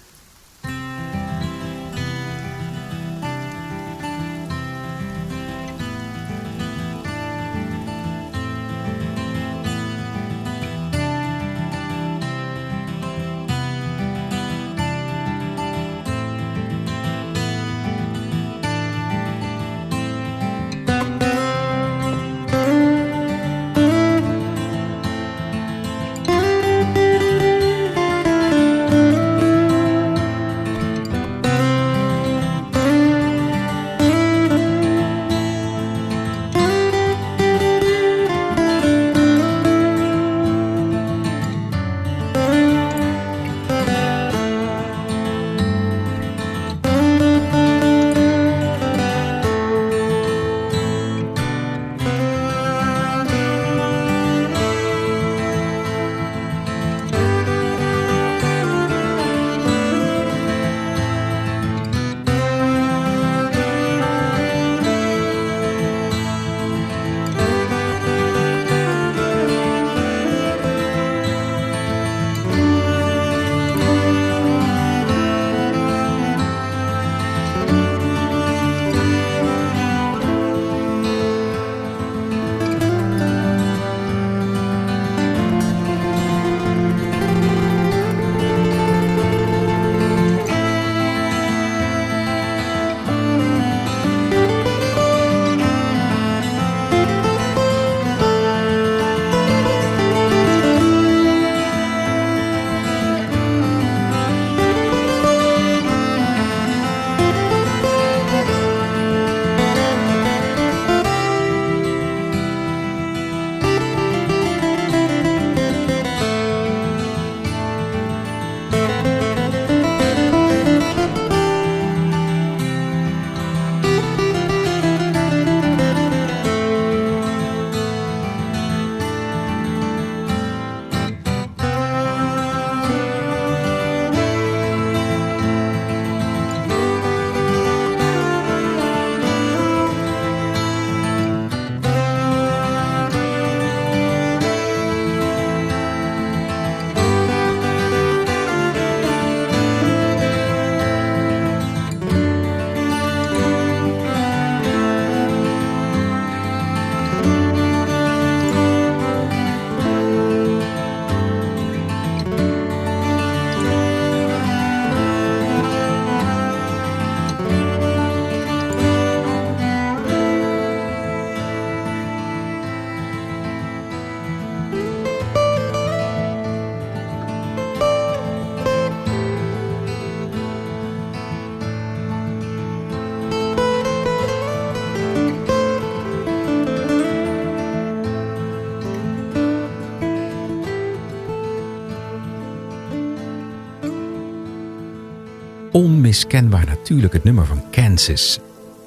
Onmiskenbaar 196.08 196.66
natuurlijk 196.66 197.12
het 197.12 197.24
nummer 197.24 197.46
van 197.46 197.62
Kansas, 197.70 198.38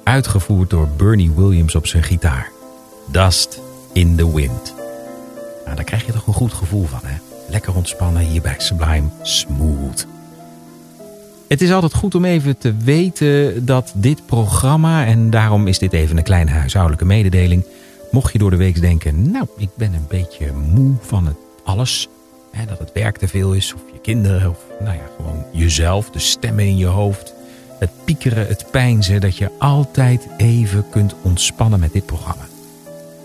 uitgevoerd 0.02 0.70
door 0.70 0.88
Bernie 0.96 1.30
Williams 1.30 1.74
op 1.74 1.86
zijn 1.86 2.02
gitaar. 2.02 2.50
Dust 3.10 3.60
in 3.92 4.16
the 4.16 4.34
Wind. 4.34 4.74
Nou, 5.64 5.76
daar 5.76 5.84
krijg 5.84 6.06
je 6.06 6.12
toch 6.12 6.26
een 6.26 6.32
goed 6.32 6.52
gevoel 6.52 6.84
van, 6.84 6.98
hè? 7.02 7.16
Lekker 7.48 7.74
ontspannen 7.74 8.22
hier 8.22 8.42
bij 8.42 8.54
Sublime 8.58 9.08
Smooth. 9.22 10.06
Het 11.48 11.60
is 11.60 11.72
altijd 11.72 11.94
goed 11.94 12.14
om 12.14 12.24
even 12.24 12.58
te 12.58 12.74
weten 12.76 13.64
dat 13.66 13.92
dit 13.94 14.26
programma, 14.26 15.06
en 15.06 15.30
daarom 15.30 15.66
is 15.66 15.78
dit 15.78 15.92
even 15.92 16.16
een 16.16 16.22
kleine 16.22 16.50
huishoudelijke 16.50 17.04
mededeling. 17.04 17.64
Mocht 18.10 18.32
je 18.32 18.38
door 18.38 18.50
de 18.50 18.56
week 18.56 18.80
denken, 18.80 19.30
nou, 19.30 19.46
ik 19.56 19.70
ben 19.74 19.92
een 19.92 20.06
beetje 20.08 20.52
moe 20.52 20.94
van 21.00 21.26
het 21.26 21.36
alles. 21.64 22.08
Hè, 22.52 22.64
dat 22.66 22.78
het 22.78 22.92
werk 22.92 23.16
te 23.16 23.28
veel 23.28 23.52
is, 23.52 23.74
of 23.74 23.80
je 23.92 23.98
kinderen, 23.98 24.50
of 24.50 24.58
nou 24.80 24.96
ja, 24.96 25.02
gewoon 25.16 25.44
jezelf, 25.52 26.10
de 26.10 26.18
stemmen 26.18 26.64
in 26.64 26.76
je 26.76 26.86
hoofd. 26.86 27.34
Het 27.78 27.90
piekeren, 28.04 28.46
het 28.46 28.66
pijnzen, 28.70 29.20
dat 29.20 29.36
je 29.36 29.50
altijd 29.58 30.26
even 30.36 30.84
kunt 30.90 31.14
ontspannen 31.22 31.80
met 31.80 31.92
dit 31.92 32.06
programma. 32.06 32.42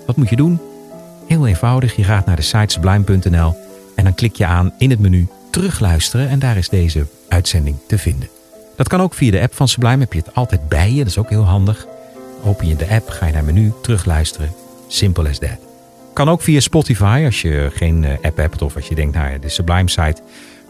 Wat 0.06 0.16
moet 0.16 0.30
je 0.30 0.36
doen? 0.36 0.60
Heel 1.28 1.48
eenvoudig, 1.48 1.96
je 1.96 2.04
gaat 2.04 2.26
naar 2.26 2.36
de 2.36 2.42
site 2.42 2.74
sublime.nl 2.74 3.56
en 3.96 4.04
dan 4.04 4.16
klik 4.16 4.36
je 4.36 4.46
aan 4.46 4.74
in 4.78 4.90
het 4.90 5.00
menu 5.00 5.28
terugluisteren 5.52 6.30
en 6.30 6.40
daar 6.40 6.58
is 6.58 6.70
deze 6.70 7.06
uitzending 7.28 7.78
te 7.88 7.98
vinden. 7.98 8.30
Dat 8.76 8.88
kan 8.88 9.02
ook 9.02 9.14
via 9.14 9.32
de 9.32 9.42
app 9.42 9.56
van 9.56 9.68
Sublime, 9.68 10.00
heb 10.00 10.14
je 10.14 10.20
het 10.20 10.36
altijd 10.36 10.70
bij 10.70 10.92
je, 10.92 10.98
dat 10.98 11.08
is 11.08 11.18
ook 11.18 11.30
heel 11.30 11.44
handig. 11.44 11.88
Open 12.44 12.68
je 12.68 12.76
de 12.76 12.88
app, 12.88 13.10
ga 13.10 13.26
je 13.26 13.34
naar 13.34 13.44
menu, 13.44 13.74
terugluisteren. 13.82 14.52
Simple 14.88 15.30
as 15.30 15.38
that. 15.38 15.58
Kan 16.18 16.30
ook 16.30 16.42
via 16.42 16.60
Spotify 16.60 17.22
als 17.26 17.42
je 17.42 17.70
geen 17.74 18.04
eh, 18.04 18.12
app 18.22 18.38
hebt 18.38 18.62
of 18.62 18.76
als 18.76 18.88
je 18.88 18.96
denkt, 18.96 19.16
nou 19.16 19.40
de 19.40 19.50
Sublime 19.50 19.90
site, 19.90 20.22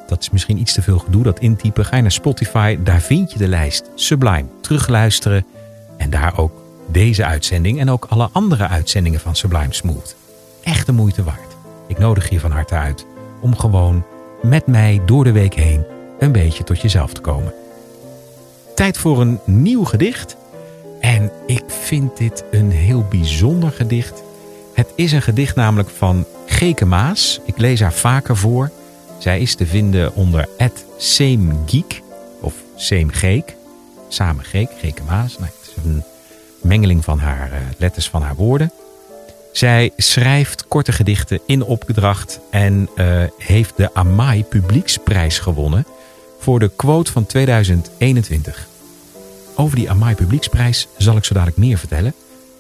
dat 0.07 0.21
is 0.21 0.29
misschien 0.29 0.59
iets 0.59 0.73
te 0.73 0.81
veel 0.81 0.99
gedoe, 0.99 1.23
dat 1.23 1.39
intypen. 1.39 1.85
Ga 1.85 1.95
je 1.95 2.01
naar 2.01 2.11
Spotify, 2.11 2.77
daar 2.83 3.01
vind 3.01 3.31
je 3.31 3.37
de 3.37 3.47
lijst 3.47 3.89
Sublime, 3.95 4.45
terugluisteren 4.61 5.45
en 5.97 6.09
daar 6.09 6.37
ook 6.37 6.51
deze 6.87 7.25
uitzending 7.25 7.79
en 7.79 7.89
ook 7.89 8.05
alle 8.09 8.29
andere 8.31 8.67
uitzendingen 8.67 9.19
van 9.19 9.35
Sublime 9.35 9.73
Smooth. 9.73 10.15
Echt 10.63 10.85
de 10.85 10.91
moeite 10.91 11.23
waard. 11.23 11.55
Ik 11.87 11.97
nodig 11.97 12.29
je 12.29 12.39
van 12.39 12.51
harte 12.51 12.75
uit 12.75 13.05
om 13.41 13.57
gewoon 13.57 14.05
met 14.41 14.67
mij 14.67 15.01
door 15.05 15.23
de 15.23 15.31
week 15.31 15.53
heen 15.53 15.85
een 16.19 16.31
beetje 16.31 16.63
tot 16.63 16.81
jezelf 16.81 17.13
te 17.13 17.21
komen. 17.21 17.53
Tijd 18.75 18.97
voor 18.97 19.21
een 19.21 19.39
nieuw 19.45 19.83
gedicht. 19.83 20.37
En 20.99 21.31
ik 21.45 21.63
vind 21.67 22.17
dit 22.17 22.43
een 22.51 22.71
heel 22.71 23.05
bijzonder 23.09 23.71
gedicht. 23.71 24.25
Het 24.77 24.93
is 24.95 25.11
een 25.11 25.21
gedicht 25.21 25.55
namelijk 25.55 25.89
van 25.89 26.25
Geke 26.45 26.85
Maas. 26.85 27.39
Ik 27.45 27.57
lees 27.57 27.79
haar 27.79 27.93
vaker 27.93 28.37
voor. 28.37 28.71
Zij 29.19 29.39
is 29.39 29.55
te 29.55 29.65
vinden 29.65 30.15
onder 30.15 30.47
Same 30.97 31.53
Geek 31.65 32.01
of 32.41 32.53
Same 32.75 33.13
Geek. 33.13 33.55
Samen 34.07 34.43
Geek, 34.43 34.69
Geke 34.79 35.03
Maas. 35.03 35.37
Nou, 35.37 35.51
het 35.59 35.69
is 35.69 35.83
een 35.83 36.03
mengeling 36.61 37.03
van 37.03 37.19
haar 37.19 37.51
eh, 37.51 37.59
letters 37.77 38.09
van 38.09 38.21
haar 38.21 38.35
woorden. 38.35 38.71
Zij 39.51 39.91
schrijft 39.97 40.67
korte 40.67 40.91
gedichten 40.91 41.39
in 41.45 41.63
opdracht 41.63 42.39
en 42.49 42.89
uh, 42.95 43.23
heeft 43.37 43.77
de 43.77 43.93
Amai 43.93 44.43
Publieksprijs 44.43 45.39
gewonnen 45.39 45.85
voor 46.39 46.59
de 46.59 46.71
quote 46.75 47.11
van 47.11 47.25
2021. 47.25 48.67
Over 49.55 49.75
die 49.75 49.89
Amai 49.89 50.15
Publieksprijs 50.15 50.87
zal 50.97 51.17
ik 51.17 51.23
zo 51.23 51.33
dadelijk 51.33 51.57
meer 51.57 51.77
vertellen. 51.77 52.13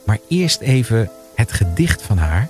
Maar 0.05 0.19
eerst 0.27 0.59
even 0.61 1.09
het 1.37 1.51
gedicht 1.51 2.01
van 2.01 2.17
haar. 2.17 2.49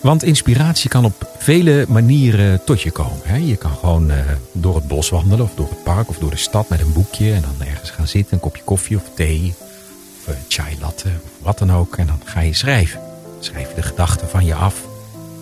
Want 0.00 0.22
inspiratie 0.22 0.90
kan 0.90 1.04
op 1.04 1.28
vele 1.38 1.84
manieren 1.88 2.64
tot 2.64 2.82
je 2.82 2.90
komen. 2.90 3.46
Je 3.46 3.56
kan 3.56 3.70
gewoon 3.70 4.10
uh, 4.10 4.16
door 4.52 4.74
het 4.74 4.88
bos 4.88 5.08
wandelen 5.08 5.44
of 5.44 5.54
door 5.54 5.68
het 5.68 5.82
park 5.82 6.08
of 6.08 6.18
door 6.18 6.30
de 6.30 6.36
stad 6.36 6.68
met 6.68 6.80
een 6.80 6.92
boekje. 6.92 7.32
En 7.32 7.42
dan 7.42 7.68
ergens 7.68 7.90
gaan 7.90 8.08
zitten, 8.08 8.34
een 8.34 8.40
kopje 8.40 8.62
koffie 8.62 8.96
of 8.96 9.02
thee 9.14 9.54
of 9.58 10.28
uh, 10.28 10.34
chai 10.48 10.76
latte 10.80 11.08
of 11.08 11.30
wat 11.38 11.58
dan 11.58 11.72
ook. 11.72 11.96
En 11.96 12.06
dan 12.06 12.20
ga 12.24 12.40
je 12.40 12.54
schrijven. 12.54 13.00
Schrijf 13.40 13.74
de 13.74 13.82
gedachten 13.82 14.28
van 14.28 14.44
je 14.44 14.54
af. 14.54 14.84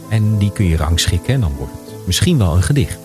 En 0.08 0.38
die 0.38 0.52
kun 0.52 0.64
je 0.64 0.76
rangschikken 0.76 1.34
en 1.34 1.40
dan 1.40 1.54
wordt 1.56 1.72
het 1.72 2.06
misschien 2.06 2.38
wel 2.38 2.56
een 2.56 2.62
gedicht. 2.62 2.98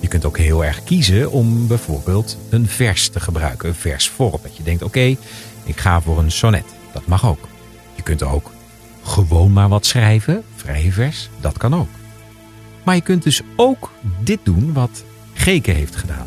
Je 0.00 0.08
kunt 0.08 0.24
ook 0.24 0.38
heel 0.38 0.64
erg 0.64 0.84
kiezen 0.84 1.30
om 1.30 1.66
bijvoorbeeld 1.66 2.36
een 2.48 2.68
vers 2.68 3.08
te 3.08 3.20
gebruiken, 3.20 3.68
een 3.68 3.74
versvorm. 3.74 4.40
Dat 4.42 4.56
je 4.56 4.62
denkt, 4.62 4.82
oké, 4.82 5.16
ik 5.64 5.76
ga 5.76 6.00
voor 6.00 6.18
een 6.18 6.32
sonnet. 6.32 6.64
Dat 6.92 7.06
mag 7.06 7.26
ook. 7.26 7.48
Je 7.94 8.02
kunt 8.02 8.22
ook 8.22 8.50
gewoon 9.08 9.52
maar 9.52 9.68
wat 9.68 9.86
schrijven, 9.86 10.42
vrije 10.54 10.92
vers, 10.92 11.30
dat 11.40 11.58
kan 11.58 11.74
ook. 11.74 11.88
Maar 12.82 12.94
je 12.94 13.00
kunt 13.00 13.22
dus 13.22 13.42
ook 13.56 13.90
dit 14.20 14.38
doen 14.42 14.72
wat 14.72 15.04
Geke 15.32 15.70
heeft 15.70 15.96
gedaan. 15.96 16.26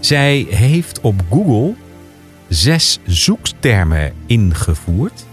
Zij 0.00 0.46
heeft 0.50 1.00
op 1.00 1.22
Google 1.30 1.74
zes 2.48 2.98
zoektermen 3.06 4.12
ingevoerd 4.26 5.26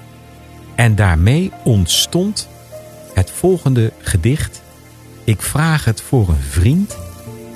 en 0.76 0.96
daarmee 0.96 1.52
ontstond 1.64 2.48
het 3.14 3.32
volgende 3.32 3.92
gedicht. 4.00 4.62
Ik 5.24 5.42
vraag 5.42 5.86
het 5.86 6.02
voor 6.02 6.30
een 6.30 6.42
vriend. 6.50 6.98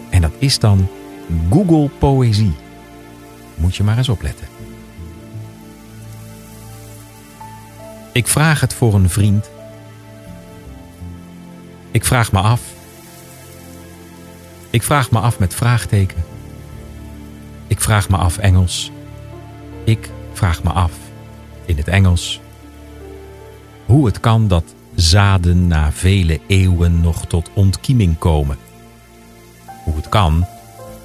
En 0.09 0.21
dat 0.21 0.31
is 0.37 0.59
dan 0.59 0.87
Google 1.49 1.89
Poëzie. 1.99 2.55
Moet 3.55 3.75
je 3.75 3.83
maar 3.83 3.97
eens 3.97 4.09
opletten. 4.09 4.48
Ik 8.11 8.27
vraag 8.27 8.59
het 8.61 8.73
voor 8.73 8.93
een 8.93 9.09
vriend. 9.09 9.49
Ik 11.91 12.05
vraag 12.05 12.31
me 12.31 12.39
af. 12.39 12.61
Ik 14.69 14.83
vraag 14.83 15.11
me 15.11 15.19
af 15.19 15.39
met 15.39 15.55
vraagteken. 15.55 16.23
Ik 17.67 17.81
vraag 17.81 18.09
me 18.09 18.17
af 18.17 18.37
Engels. 18.37 18.91
Ik 19.83 20.09
vraag 20.33 20.63
me 20.63 20.69
af 20.69 20.91
in 21.65 21.77
het 21.77 21.87
Engels 21.87 22.41
hoe 23.89 24.05
het 24.05 24.19
kan 24.19 24.47
dat 24.47 24.63
zaden 24.95 25.67
na 25.67 25.91
vele 25.91 26.39
eeuwen 26.47 27.01
nog 27.01 27.25
tot 27.25 27.49
ontkieming 27.53 28.17
komen. 28.17 28.57
Hoe 29.83 29.95
het 29.95 30.09
kan 30.09 30.45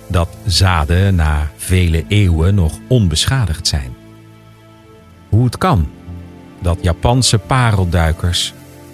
dat 0.07 0.29
zaden 0.47 1.14
na 1.14 1.51
vele 1.57 2.05
eeuwen 2.09 2.55
nog 2.55 2.79
onbeschadigd 2.88 3.67
zijn. 3.67 3.95
Hoe 5.29 5.45
het 5.45 5.59
kan 5.59 5.88
dat 6.64 6.79
Japanse 6.81 7.38
parelduikers 7.38 8.53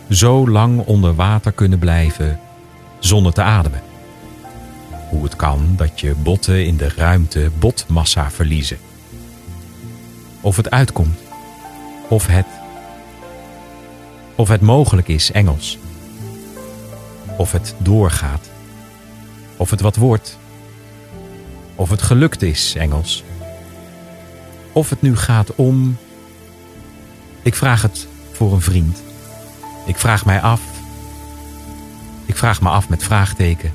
zo 0.08 0.48
lang 0.48 0.80
onder 0.86 1.14
water 1.14 1.52
kunnen 1.52 1.78
blijven 1.78 2.40
zonder 2.98 3.32
te 3.32 3.42
ademen. 3.42 3.82
Hoe 5.08 5.22
het 5.22 5.36
kan 5.36 5.74
dat 5.76 6.00
je 6.00 6.14
botten 6.14 6.66
in 6.66 6.76
de 6.76 6.92
ruimte 6.96 7.50
botmassa 7.58 8.30
verliezen. 8.30 8.78
Of 10.40 10.56
het 10.56 10.70
uitkomt. 10.70 11.18
Of 12.08 12.26
het 12.26 12.46
of 14.34 14.48
het 14.48 14.60
mogelijk 14.60 15.08
is 15.08 15.32
Engels. 15.32 15.78
Of 17.36 17.52
het 17.52 17.74
doorgaat. 17.78 18.50
Of 19.56 19.70
het 19.70 19.80
wat 19.80 19.96
wordt. 19.96 20.38
Of 21.74 21.90
het 21.90 22.02
gelukt 22.02 22.42
is 22.42 22.74
Engels. 22.74 23.24
Of 24.72 24.90
het 24.90 25.02
nu 25.02 25.16
gaat 25.16 25.54
om. 25.54 25.96
Ik 27.42 27.54
vraag 27.54 27.82
het 27.82 28.06
voor 28.32 28.52
een 28.52 28.60
vriend. 28.60 29.02
Ik 29.86 29.96
vraag 29.96 30.24
mij 30.24 30.40
af. 30.40 30.60
Ik 32.26 32.36
vraag 32.36 32.60
me 32.60 32.68
af 32.68 32.88
met 32.88 33.02
vraagteken. 33.02 33.72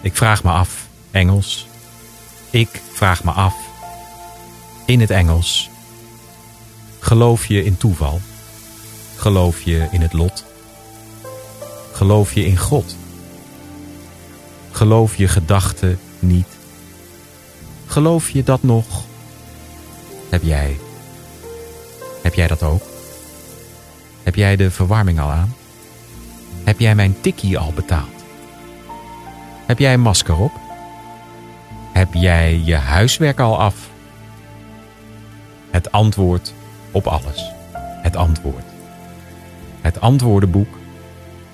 Ik 0.00 0.16
vraag 0.16 0.42
me 0.44 0.50
af 0.50 0.86
Engels. 1.10 1.68
Ik 2.50 2.80
vraag 2.92 3.24
me 3.24 3.30
af 3.30 3.54
in 4.86 5.00
het 5.00 5.10
Engels. 5.10 5.70
Geloof 6.98 7.46
je 7.46 7.64
in 7.64 7.76
toeval? 7.76 8.20
Geloof 9.16 9.62
je 9.62 9.88
in 9.90 10.00
het 10.00 10.12
lot? 10.12 10.44
Geloof 11.92 12.32
je 12.32 12.44
in 12.44 12.56
God? 12.56 12.96
Geloof 14.70 15.16
je 15.16 15.28
gedachten 15.28 15.98
niet? 16.18 16.46
Geloof 17.86 18.30
je 18.30 18.42
dat 18.42 18.62
nog? 18.62 19.04
Heb 20.28 20.42
jij? 20.42 20.76
Heb 22.22 22.34
jij 22.34 22.46
dat 22.46 22.62
ook? 22.62 22.82
Heb 24.22 24.34
jij 24.34 24.56
de 24.56 24.70
verwarming 24.70 25.20
al 25.20 25.30
aan? 25.30 25.54
Heb 26.64 26.78
jij 26.78 26.94
mijn 26.94 27.20
tikkie 27.20 27.58
al 27.58 27.72
betaald? 27.72 28.24
Heb 29.66 29.78
jij 29.78 29.92
een 29.92 30.00
masker 30.00 30.36
op? 30.36 30.52
Heb 31.92 32.14
jij 32.14 32.60
je 32.64 32.74
huiswerk 32.74 33.40
al 33.40 33.60
af? 33.60 33.88
Het 35.70 35.92
antwoord 35.92 36.54
op 36.90 37.06
alles. 37.06 37.50
Het 38.02 38.16
antwoord 38.16 38.70
het 39.80 40.00
antwoordenboek, 40.00 40.78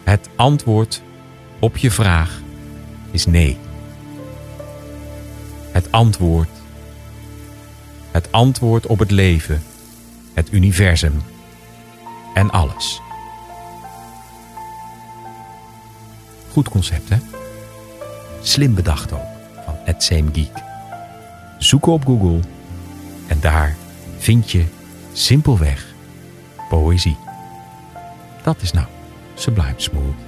het 0.05 0.29
antwoord 0.37 1.03
op 1.59 1.77
je 1.77 1.91
vraag 1.91 2.41
is 3.11 3.27
nee. 3.27 3.59
Het 5.71 5.93
antwoord, 5.93 6.49
het 8.11 8.33
antwoord 8.33 8.87
op 8.87 8.99
het 8.99 9.11
leven, 9.11 9.63
het 10.37 10.53
universum 10.53 11.23
en 12.35 12.51
alles. 12.51 13.01
Goed 16.53 16.69
concept, 16.69 17.09
hè? 17.09 17.17
Slim 18.43 18.75
bedacht 18.75 19.13
ook. 19.13 19.27
Van 19.65 19.95
@samegeek. 19.99 20.63
Zoek 21.59 21.87
op 21.87 22.05
Google 22.05 22.41
en 23.27 23.41
daar 23.41 23.77
vind 24.19 24.51
je 24.51 24.65
simpelweg 25.13 25.87
poëzie. 26.69 27.17
Dat 28.43 28.63
is 28.63 28.73
nou 28.73 28.87
Sublime 29.35 29.75
Smooth. 29.77 30.25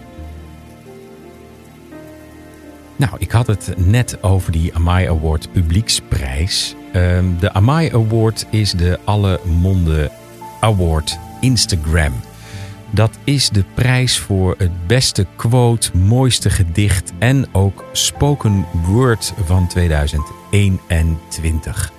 Nou, 2.96 3.12
ik 3.18 3.30
had 3.30 3.46
het 3.46 3.74
net 3.76 4.22
over 4.22 4.52
die 4.52 4.74
Amai 4.74 5.08
Award 5.08 5.52
publieksprijs. 5.52 6.74
Ehm, 6.92 7.24
de 7.40 7.52
Amai 7.52 7.92
Award 7.92 8.46
is 8.50 8.72
de 8.72 8.98
Alle 9.04 9.40
Monden 9.44 10.10
Award 10.60 11.18
Instagram. 11.40 12.12
Dat 12.90 13.18
is 13.24 13.48
de 13.48 13.64
prijs 13.74 14.18
voor 14.18 14.54
het 14.58 14.86
beste 14.86 15.26
quote, 15.36 15.96
mooiste 15.96 16.50
gedicht 16.50 17.12
en 17.18 17.46
ook 17.52 17.84
spoken 17.92 18.66
word 18.86 19.34
van 19.44 19.68
2021. 19.68 21.92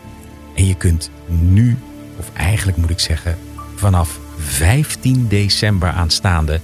En 0.56 0.68
je 0.68 0.76
kunt 0.76 1.10
nu, 1.28 1.78
of 2.20 2.32
eigenlijk 2.34 2.78
moet 2.78 2.90
ik 2.90 3.00
zeggen, 3.00 3.38
vanaf 3.76 4.20
15 4.38 5.28
december 5.28 5.90
aanstaande 5.90 6.60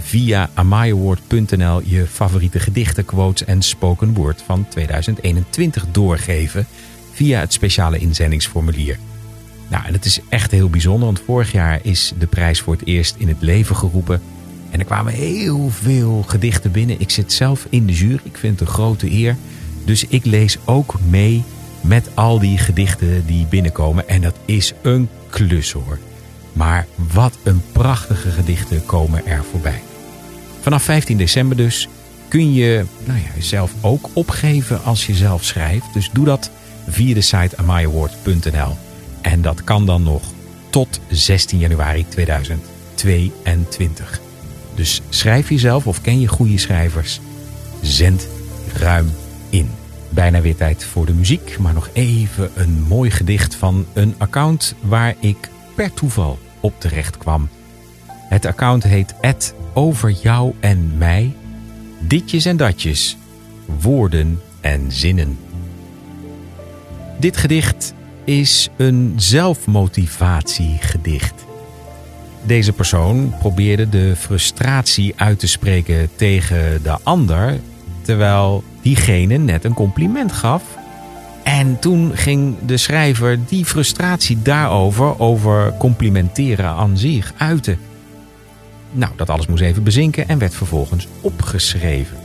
via 0.00 0.50
amaiaward.nl 0.54 1.80
je 1.84 2.06
favoriete 2.06 2.60
gedichten, 2.60 3.04
quotes 3.04 3.46
en 3.46 3.62
spoken 3.62 4.14
word 4.14 4.42
van 4.46 4.66
2021 4.68 5.86
doorgeven 5.90 6.66
via 7.12 7.40
het 7.40 7.52
speciale 7.52 7.98
inzendingsformulier. 7.98 8.98
Nou, 9.68 9.84
en 9.84 9.92
het 9.92 10.04
is 10.04 10.20
echt 10.28 10.50
heel 10.50 10.70
bijzonder, 10.70 11.04
want 11.04 11.22
vorig 11.26 11.52
jaar 11.52 11.78
is 11.82 12.12
de 12.18 12.26
prijs 12.26 12.60
voor 12.60 12.72
het 12.72 12.86
eerst 12.86 13.14
in 13.18 13.28
het 13.28 13.40
leven 13.40 13.76
geroepen. 13.76 14.22
En 14.70 14.78
er 14.78 14.84
kwamen 14.84 15.12
heel 15.12 15.70
veel 15.70 16.24
gedichten 16.26 16.70
binnen. 16.70 17.00
Ik 17.00 17.10
zit 17.10 17.32
zelf 17.32 17.66
in 17.68 17.86
de 17.86 17.92
jury, 17.92 18.20
ik 18.22 18.36
vind 18.36 18.58
het 18.58 18.68
een 18.68 18.74
grote 18.74 19.10
eer. 19.10 19.36
Dus 19.84 20.06
ik 20.06 20.24
lees 20.24 20.56
ook 20.64 20.94
mee 21.08 21.44
met 21.80 22.10
al 22.14 22.38
die 22.38 22.58
gedichten 22.58 23.26
die 23.26 23.46
binnenkomen. 23.46 24.08
En 24.08 24.20
dat 24.20 24.36
is 24.44 24.72
een 24.82 25.08
klus 25.30 25.72
hoor. 25.72 25.98
Maar 26.52 26.86
wat 27.12 27.38
een 27.42 27.62
prachtige 27.72 28.30
gedichten 28.30 28.86
komen 28.86 29.26
er 29.26 29.44
voorbij. 29.50 29.82
Vanaf 30.60 30.82
15 30.82 31.16
december 31.16 31.56
dus 31.56 31.88
kun 32.28 32.52
je 32.52 32.84
nou 33.04 33.18
ja, 33.18 33.28
jezelf 33.34 33.72
ook 33.80 34.08
opgeven 34.12 34.84
als 34.84 35.06
je 35.06 35.14
zelf 35.14 35.44
schrijft. 35.44 35.92
Dus 35.92 36.10
doe 36.12 36.24
dat 36.24 36.50
via 36.88 37.14
de 37.14 37.20
site 37.20 37.56
amaiaward.nl. 37.56 38.76
En 39.20 39.42
dat 39.42 39.64
kan 39.64 39.86
dan 39.86 40.02
nog 40.02 40.22
tot 40.70 41.00
16 41.10 41.58
januari 41.58 42.06
2022. 42.08 44.20
Dus 44.74 45.00
schrijf 45.08 45.48
jezelf 45.48 45.86
of 45.86 46.00
ken 46.00 46.20
je 46.20 46.28
goede 46.28 46.58
schrijvers. 46.58 47.20
Zend 47.82 48.28
ruim 48.72 49.10
in. 49.50 49.70
Bijna 50.08 50.40
weer 50.40 50.56
tijd 50.56 50.84
voor 50.84 51.06
de 51.06 51.12
muziek, 51.12 51.58
maar 51.58 51.74
nog 51.74 51.90
even 51.92 52.50
een 52.54 52.84
mooi 52.88 53.10
gedicht 53.10 53.54
van 53.54 53.86
een 53.92 54.14
account 54.18 54.74
waar 54.80 55.14
ik 55.20 55.50
per 55.74 55.94
toeval 55.94 56.38
op 56.60 56.74
terecht 56.78 57.18
kwam. 57.18 57.48
Het 58.06 58.46
account 58.46 58.82
heet 58.82 59.14
over 59.72 60.10
jou 60.10 60.54
en 60.60 60.98
mij. 60.98 61.32
Ditjes 61.98 62.44
en 62.44 62.56
datjes, 62.56 63.16
woorden 63.80 64.40
en 64.60 64.92
zinnen. 64.92 65.38
Dit 67.20 67.36
gedicht 67.36 67.94
is 68.24 68.68
een 68.76 69.14
zelfmotivatiegedicht. 69.16 71.44
Deze 72.42 72.72
persoon 72.72 73.34
probeerde 73.38 73.88
de 73.88 74.16
frustratie 74.16 75.12
uit 75.16 75.38
te 75.38 75.46
spreken 75.46 76.08
tegen 76.16 76.82
de 76.82 76.96
ander, 77.02 77.60
terwijl 78.02 78.64
diegene 78.82 79.36
net 79.36 79.64
een 79.64 79.74
compliment 79.74 80.32
gaf. 80.32 80.62
En 81.42 81.78
toen 81.78 82.16
ging 82.16 82.56
de 82.66 82.76
schrijver 82.76 83.38
die 83.48 83.64
frustratie 83.64 84.42
daarover, 84.42 85.18
over 85.18 85.74
complimenteren 85.78 86.66
aan 86.66 86.98
zich, 86.98 87.32
uiten. 87.36 87.78
Nou, 88.92 89.12
dat 89.16 89.30
alles 89.30 89.46
moest 89.46 89.62
even 89.62 89.82
bezinken 89.82 90.28
en 90.28 90.38
werd 90.38 90.54
vervolgens 90.54 91.08
opgeschreven. 91.20 92.16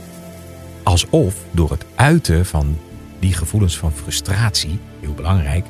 Alsof 0.82 1.34
door 1.50 1.70
het 1.70 1.84
uiten 1.94 2.46
van 2.46 2.76
die 3.18 3.32
gevoelens 3.32 3.78
van 3.78 3.92
frustratie, 3.92 4.78
heel 5.00 5.14
belangrijk, 5.14 5.66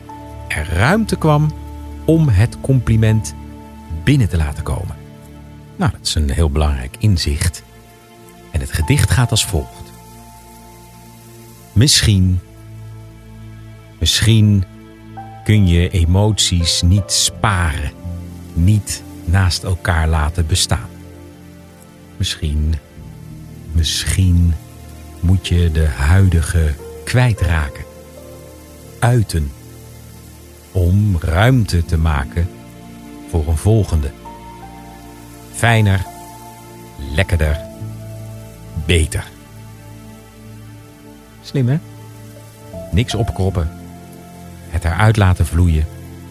er 0.49 0.69
ruimte 0.69 1.17
kwam 1.17 1.53
om 2.05 2.29
het 2.29 2.61
compliment 2.61 3.35
binnen 4.05 4.29
te 4.29 4.37
laten 4.37 4.63
komen. 4.63 4.97
Nou, 5.77 5.91
dat 5.91 6.01
is 6.03 6.15
een 6.15 6.31
heel 6.31 6.51
belangrijk 6.51 6.97
inzicht. 6.99 7.63
En 8.51 8.61
het 8.61 8.73
gedicht 8.73 9.11
gaat 9.11 9.31
als 9.31 9.47
volgt. 9.47 9.93
Misschien, 11.73 12.41
misschien 13.99 14.65
kun 15.45 15.67
je 15.67 15.89
emoties 15.89 16.83
niet 16.83 17.13
sparen, 17.13 17.91
niet 18.53 19.03
naast 19.25 19.63
elkaar 19.63 20.09
laten 20.09 20.47
bestaan. 20.47 20.89
Misschien, 22.17 22.75
misschien 23.73 24.55
moet 25.21 25.49
je 25.49 25.71
de 25.73 25.87
huidige 25.87 26.75
kwijtraken, 27.07 27.85
uiten 28.99 29.53
om 30.73 31.17
ruimte 31.21 31.85
te 31.85 31.97
maken 31.97 32.49
voor 33.31 33.49
een 33.49 33.57
volgende. 33.57 34.11
Fijner, 35.53 36.07
lekkerder, 37.15 37.61
beter. 38.87 39.25
Slim 41.43 41.69
hè? 41.69 41.79
Niks 42.91 43.15
opkroppen. 43.15 43.71
Het 44.69 44.85
eruit 44.85 45.17
laten 45.17 45.47
vloeien. 45.47 45.87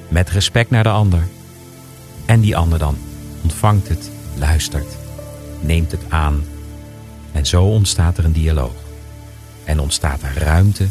Met 0.07 0.29
respect 0.29 0.69
naar 0.69 0.83
de 0.83 0.89
ander. 0.89 1.27
En 2.25 2.39
die 2.39 2.57
ander 2.57 2.79
dan 2.79 2.97
ontvangt 3.43 3.87
het, 3.87 4.09
luistert, 4.37 4.97
neemt 5.59 5.91
het 5.91 6.01
aan. 6.09 6.43
En 7.31 7.45
zo 7.45 7.63
ontstaat 7.63 8.17
er 8.17 8.25
een 8.25 8.31
dialoog. 8.31 8.84
En 9.65 9.79
ontstaat 9.79 10.21
er 10.21 10.37
ruimte 10.37 10.87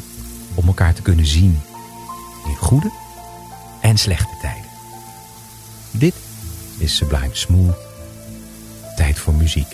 om 0.55 0.67
elkaar 0.67 0.95
te 0.95 1.03
kunnen 1.03 1.27
zien. 1.27 1.61
In 2.47 2.57
goede 2.57 2.91
en 3.81 3.99
slechte 3.99 4.37
tijden. 4.41 4.71
Dit 5.91 6.15
is 6.79 6.97
Sublime 6.97 7.29
Smooth. 7.35 7.77
Tijd 8.97 9.19
voor 9.19 9.35
muziek. 9.35 9.73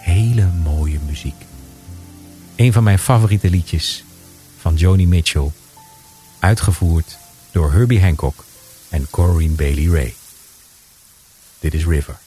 Hele 0.00 0.46
mooie 0.62 0.98
muziek. 1.06 1.34
Een 2.56 2.72
van 2.72 2.82
mijn 2.82 2.98
favoriete 2.98 3.50
liedjes 3.50 4.04
van 4.58 4.74
Joni 4.74 5.06
Mitchell. 5.06 5.50
Uitgevoerd 6.38 7.18
door 7.50 7.72
Herbie 7.72 8.00
Hancock 8.00 8.44
en 8.88 9.10
Corinne 9.10 9.54
Bailey 9.54 9.84
Ray. 9.84 10.14
Dit 11.58 11.74
is 11.74 11.84
River. 11.84 12.18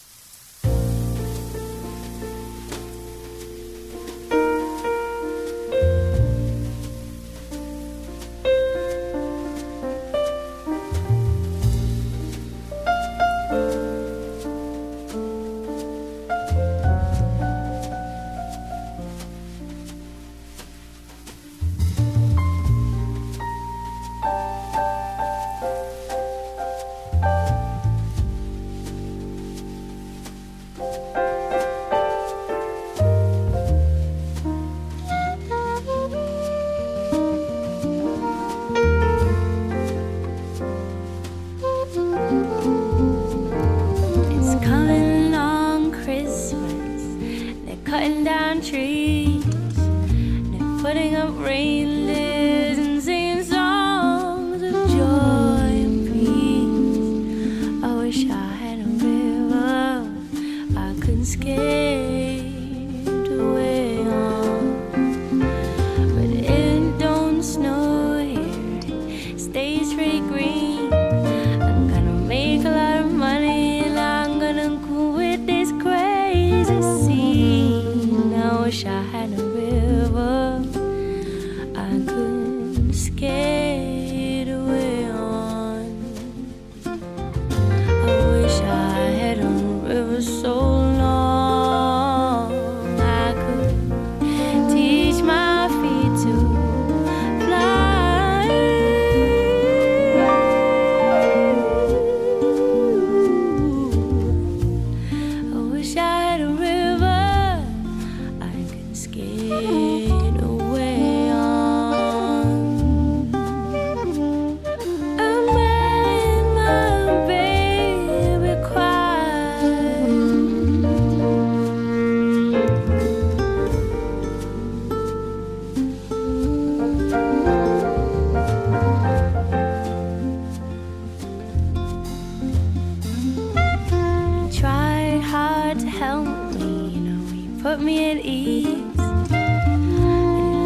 put 137.67 137.81
me 137.81 138.11
at 138.11 138.23
ease. 138.23 138.95
They 139.27 139.43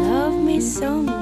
love 0.08 0.34
me 0.34 0.60
so 0.60 1.02
much. 1.02 1.21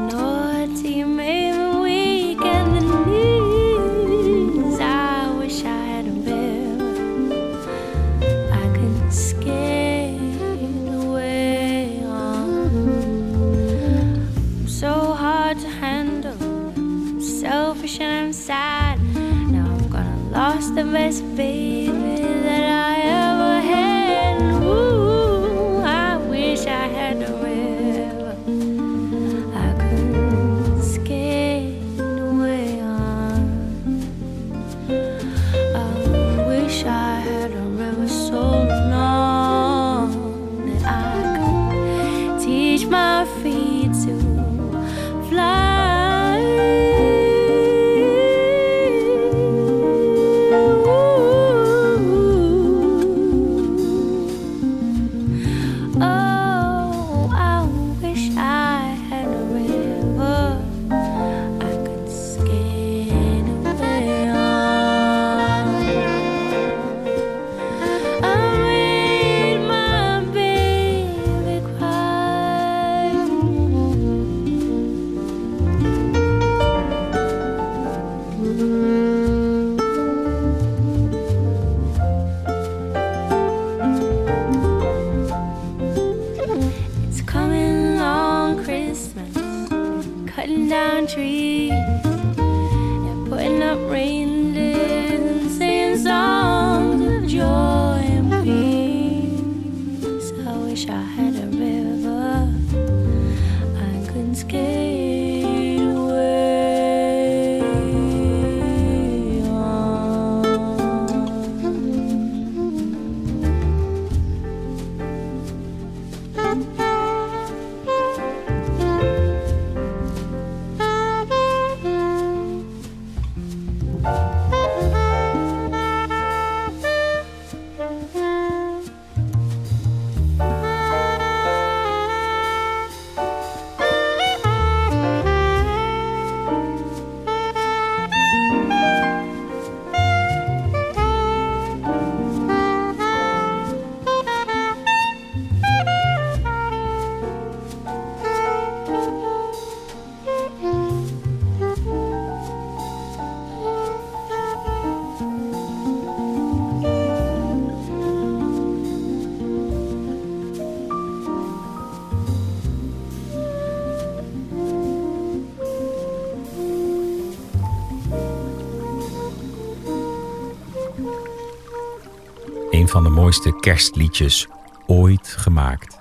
Van 172.91 173.03
de 173.03 173.09
mooiste 173.09 173.57
kerstliedjes 173.61 174.47
ooit 174.86 175.28
gemaakt. 175.28 175.99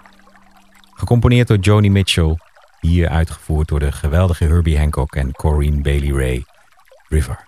Gecomponeerd 0.93 1.47
door 1.47 1.57
Joni 1.57 1.89
Mitchell, 1.89 2.37
hier 2.79 3.09
uitgevoerd 3.09 3.67
door 3.67 3.79
de 3.79 3.91
geweldige 3.91 4.45
Herbie 4.45 4.77
Hancock 4.77 5.15
en 5.15 5.31
Corinne 5.31 5.81
Bailey 5.81 6.11
Ray, 6.11 6.45
River. 7.07 7.45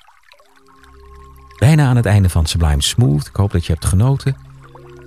Bijna 1.59 1.87
aan 1.87 1.95
het 1.95 2.05
einde 2.05 2.29
van 2.29 2.45
Sublime 2.45 2.81
Smooth. 2.81 3.27
Ik 3.27 3.35
hoop 3.35 3.51
dat 3.51 3.65
je 3.65 3.71
hebt 3.71 3.85
genoten. 3.85 4.35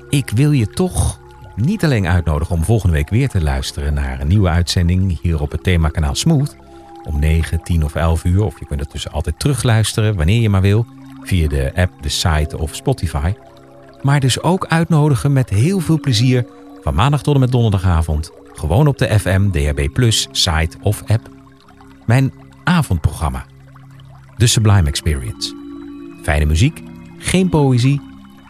Ik 0.09 0.31
wil 0.31 0.51
je 0.51 0.67
toch 0.67 1.21
niet 1.57 1.85
alleen 1.85 2.07
uitnodigen 2.07 2.55
om 2.55 2.65
volgende 2.65 2.95
week 2.95 3.11
weer 3.11 3.29
te 3.29 3.43
luisteren 3.43 3.95
naar 3.95 4.21
een 4.21 4.29
nieuwe 4.29 4.49
uitzending 4.49 5.21
hier 5.21 5.41
op 5.41 5.51
het 5.51 5.63
themakanaal 5.63 6.15
Smooth. 6.15 6.57
Om 7.05 7.19
9, 7.19 7.63
10 7.63 7.85
of 7.85 7.95
11 7.95 8.25
uur. 8.25 8.43
Of 8.43 8.59
je 8.59 8.67
kunt 8.67 8.81
het 8.81 8.93
dus 8.93 9.11
altijd 9.11 9.39
terugluisteren 9.39 10.17
wanneer 10.17 10.41
je 10.41 10.49
maar 10.49 10.61
wil. 10.61 10.87
Via 11.23 11.49
de 11.49 11.73
app, 11.75 11.93
de 12.03 12.09
site 12.09 12.59
of 12.59 12.75
Spotify 12.75 13.33
maar 14.05 14.21
dus 14.21 14.43
ook 14.43 14.67
uitnodigen 14.67 15.33
met 15.33 15.51
heel 15.51 15.81
veel 15.81 16.01
plezier 16.01 16.47
van 16.83 16.95
maandag 16.95 17.23
tot 17.23 17.35
en 17.35 17.41
met 17.41 17.51
donderdagavond. 17.51 18.31
Gewoon 18.53 18.87
op 18.87 18.99
de 18.99 19.19
FM, 19.19 19.51
DHB+, 19.51 19.89
site 20.31 20.77
of 20.81 21.03
app. 21.07 21.29
Mijn 22.07 22.33
avondprogramma. 22.65 23.47
The 24.37 24.47
Sublime 24.47 24.89
Experience. 24.89 25.55
Fijne 26.23 26.45
muziek, 26.45 26.83
geen 27.19 27.49
poëzie, 27.49 28.01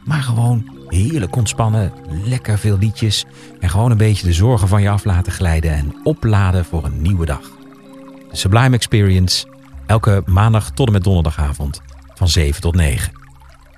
maar 0.04 0.22
gewoon 0.22 0.70
heerlijk 0.88 1.36
ontspannen, 1.36 1.92
lekker 2.24 2.58
veel 2.58 2.78
liedjes 2.78 3.24
en 3.60 3.70
gewoon 3.70 3.90
een 3.90 3.96
beetje 3.96 4.26
de 4.26 4.32
zorgen 4.32 4.68
van 4.68 4.82
je 4.82 4.90
af 4.90 5.04
laten 5.04 5.32
glijden 5.32 5.72
en 5.72 5.94
opladen 6.02 6.64
voor 6.64 6.84
een 6.84 7.02
nieuwe 7.02 7.26
dag. 7.26 7.50
The 8.30 8.36
Sublime 8.36 8.76
Experience, 8.76 9.46
elke 9.86 10.22
maandag 10.26 10.70
tot 10.70 10.86
en 10.86 10.92
met 10.92 11.04
donderdagavond 11.04 11.80
van 12.14 12.28
7 12.28 12.60
tot 12.60 12.74
9. 12.74 13.23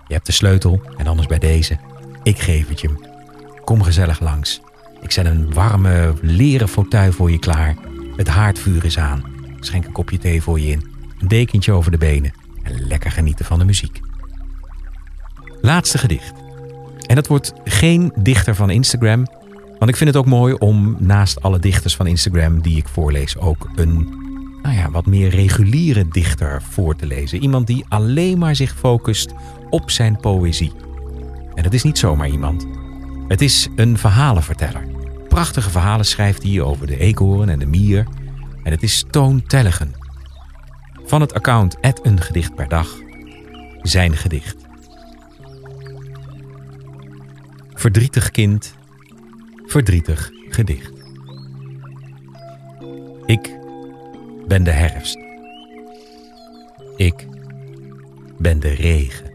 Je 0.06 0.14
hebt 0.14 0.26
de 0.26 0.32
sleutel 0.32 0.80
en 0.96 1.06
anders 1.06 1.28
bij 1.28 1.38
deze. 1.38 1.78
Ik 2.22 2.38
geef 2.38 2.68
het 2.68 2.80
je. 2.80 2.90
Kom 3.64 3.82
gezellig 3.82 4.20
langs. 4.20 4.60
Ik 5.00 5.10
zet 5.10 5.26
een 5.26 5.52
warme 5.52 6.14
leren 6.20 6.68
fauteuil 6.68 7.12
voor 7.12 7.30
je 7.30 7.38
klaar. 7.38 7.76
Het 8.16 8.28
haardvuur 8.28 8.84
is 8.84 8.98
aan. 8.98 9.24
Schenk 9.60 9.84
een 9.84 9.92
kopje 9.92 10.18
thee 10.18 10.42
voor 10.42 10.60
je 10.60 10.70
in. 10.70 10.90
Een 11.18 11.28
dekentje 11.28 11.72
over 11.72 11.90
de 11.90 11.98
benen. 11.98 12.32
En 12.62 12.86
lekker 12.86 13.10
genieten 13.10 13.44
van 13.44 13.58
de 13.58 13.64
muziek. 13.64 14.00
Laatste 15.60 15.98
gedicht. 15.98 16.32
En 17.06 17.14
dat 17.14 17.26
wordt 17.26 17.52
geen 17.64 18.12
dichter 18.16 18.54
van 18.54 18.70
Instagram. 18.70 19.26
Want 19.78 19.90
ik 19.90 19.96
vind 19.96 20.10
het 20.10 20.18
ook 20.18 20.26
mooi 20.26 20.54
om 20.54 20.96
naast 20.98 21.42
alle 21.42 21.58
dichters 21.58 21.96
van 21.96 22.06
Instagram 22.06 22.62
die 22.62 22.76
ik 22.76 22.88
voorlees 22.88 23.38
ook 23.38 23.68
een 23.74 24.24
nou 24.62 24.78
ja, 24.78 24.90
wat 24.90 25.06
meer 25.06 25.28
reguliere 25.28 26.08
dichter 26.08 26.62
voor 26.62 26.96
te 26.96 27.06
lezen. 27.06 27.42
Iemand 27.42 27.66
die 27.66 27.84
alleen 27.88 28.38
maar 28.38 28.56
zich 28.56 28.74
focust 28.78 29.32
op 29.70 29.90
zijn 29.90 30.16
poëzie. 30.16 30.72
En 31.54 31.62
dat 31.62 31.72
is 31.72 31.82
niet 31.82 31.98
zomaar 31.98 32.28
iemand. 32.28 32.66
Het 33.28 33.40
is 33.40 33.68
een 33.76 33.98
verhalenverteller. 33.98 34.86
Prachtige 35.28 35.70
verhalen 35.70 36.06
schrijft 36.06 36.42
hij 36.42 36.60
over 36.60 36.86
de 36.86 36.98
eekhoorn 36.98 37.48
en 37.48 37.58
de 37.58 37.66
mier. 37.66 38.06
En 38.62 38.70
het 38.70 38.82
is 38.82 39.04
Toon 39.10 39.42
Tellegen. 39.42 39.94
Van 41.04 41.20
het 41.20 41.34
account 41.34 41.76
een 42.02 42.20
gedicht 42.20 42.54
per 42.54 42.68
dag. 42.68 42.88
Zijn 43.82 44.16
gedicht. 44.16 44.56
Verdrietig 47.74 48.30
kind, 48.30 48.74
verdrietig 49.66 50.30
gedicht. 50.48 50.92
Ik 53.26 53.58
ben 54.46 54.64
de 54.64 54.70
herfst. 54.70 55.18
Ik 56.96 57.26
ben 58.38 58.60
de 58.60 58.68
regen. 58.68 59.25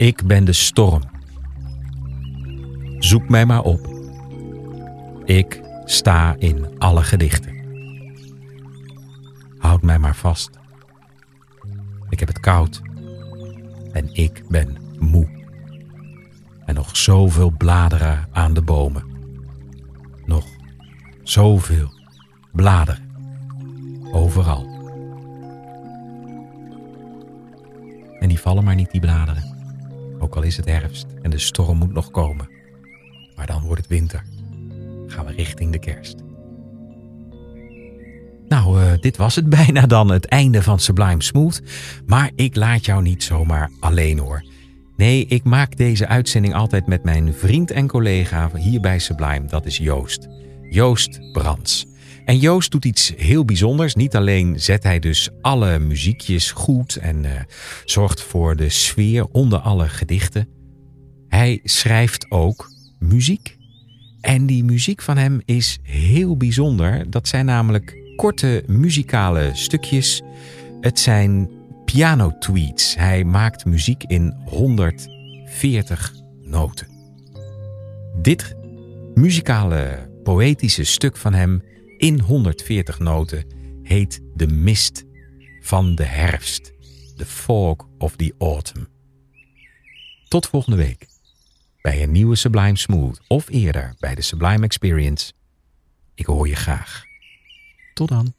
Ik 0.00 0.26
ben 0.26 0.44
de 0.44 0.52
storm. 0.52 1.02
Zoek 2.98 3.28
mij 3.28 3.46
maar 3.46 3.62
op. 3.62 3.88
Ik 5.24 5.60
sta 5.84 6.34
in 6.38 6.78
alle 6.78 7.02
gedichten. 7.02 7.54
Houd 9.58 9.82
mij 9.82 9.98
maar 9.98 10.16
vast. 10.16 10.50
Ik 12.08 12.18
heb 12.18 12.28
het 12.28 12.40
koud. 12.40 12.82
En 13.92 14.14
ik 14.14 14.42
ben 14.48 14.76
moe. 14.98 15.28
En 16.66 16.74
nog 16.74 16.96
zoveel 16.96 17.50
bladeren 17.50 18.28
aan 18.32 18.54
de 18.54 18.62
bomen. 18.62 19.04
Nog 20.24 20.46
zoveel 21.22 21.92
bladeren. 22.52 23.10
Overal. 24.12 24.66
En 28.20 28.28
die 28.28 28.40
vallen 28.40 28.64
maar 28.64 28.74
niet, 28.74 28.90
die 28.90 29.00
bladeren. 29.00 29.59
Ook 30.20 30.36
al 30.36 30.42
is 30.42 30.56
het 30.56 30.66
herfst 30.66 31.06
en 31.22 31.30
de 31.30 31.38
storm 31.38 31.78
moet 31.78 31.92
nog 31.92 32.10
komen. 32.10 32.48
Maar 33.36 33.46
dan 33.46 33.62
wordt 33.62 33.80
het 33.80 33.90
winter. 33.90 34.24
Gaan 35.06 35.26
we 35.26 35.32
richting 35.32 35.72
de 35.72 35.78
kerst. 35.78 36.16
Nou, 38.48 38.80
uh, 38.80 38.92
dit 39.00 39.16
was 39.16 39.34
het 39.34 39.48
bijna 39.60 39.86
dan, 39.86 40.10
het 40.10 40.26
einde 40.26 40.62
van 40.62 40.78
Sublime 40.78 41.22
Smooth. 41.22 41.62
Maar 42.06 42.30
ik 42.34 42.56
laat 42.56 42.84
jou 42.84 43.02
niet 43.02 43.22
zomaar 43.22 43.70
alleen 43.80 44.18
hoor. 44.18 44.44
Nee, 44.96 45.26
ik 45.26 45.44
maak 45.44 45.76
deze 45.76 46.06
uitzending 46.06 46.54
altijd 46.54 46.86
met 46.86 47.04
mijn 47.04 47.34
vriend 47.34 47.70
en 47.70 47.86
collega 47.86 48.50
hier 48.54 48.80
bij 48.80 48.98
Sublime. 48.98 49.46
Dat 49.46 49.66
is 49.66 49.76
Joost. 49.76 50.28
Joost 50.70 51.32
Brands. 51.32 51.86
En 52.24 52.38
Joost 52.38 52.70
doet 52.70 52.84
iets 52.84 53.12
heel 53.16 53.44
bijzonders. 53.44 53.94
Niet 53.94 54.16
alleen 54.16 54.60
zet 54.60 54.82
hij 54.82 54.98
dus 54.98 55.28
alle 55.40 55.78
muziekjes 55.78 56.50
goed 56.50 56.96
en 56.96 57.24
uh, 57.24 57.30
zorgt 57.84 58.22
voor 58.22 58.56
de 58.56 58.68
sfeer 58.68 59.26
onder 59.26 59.58
alle 59.58 59.88
gedichten. 59.88 60.48
Hij 61.28 61.60
schrijft 61.64 62.30
ook 62.30 62.70
muziek. 62.98 63.58
En 64.20 64.46
die 64.46 64.64
muziek 64.64 65.02
van 65.02 65.16
hem 65.16 65.40
is 65.44 65.78
heel 65.82 66.36
bijzonder. 66.36 67.10
Dat 67.10 67.28
zijn 67.28 67.44
namelijk 67.44 68.14
korte 68.16 68.62
muzikale 68.66 69.50
stukjes. 69.52 70.22
Het 70.80 70.98
zijn 70.98 71.50
piano 71.84 72.38
tweets. 72.38 72.94
Hij 72.94 73.24
maakt 73.24 73.64
muziek 73.64 74.04
in 74.04 74.34
140 74.44 76.14
noten. 76.42 76.86
Dit 78.22 78.56
muzikale 79.14 80.10
poëtische 80.22 80.84
stuk 80.84 81.16
van 81.16 81.34
hem 81.34 81.62
in 82.00 82.20
140 82.20 82.98
noten 82.98 83.44
heet 83.82 84.20
De 84.34 84.46
Mist 84.46 85.04
van 85.60 85.94
de 85.94 86.04
Herfst. 86.04 86.72
The 87.16 87.26
Fog 87.26 87.88
of 87.98 88.16
the 88.16 88.34
Autumn. 88.38 88.88
Tot 90.28 90.46
volgende 90.46 90.76
week 90.76 91.06
bij 91.82 92.02
een 92.02 92.12
nieuwe 92.12 92.36
Sublime 92.36 92.76
Smooth 92.76 93.20
of 93.28 93.48
eerder 93.48 93.94
bij 93.98 94.14
de 94.14 94.22
Sublime 94.22 94.64
Experience. 94.64 95.32
Ik 96.14 96.26
hoor 96.26 96.48
je 96.48 96.56
graag. 96.56 97.04
Tot 97.94 98.08
dan. 98.08 98.34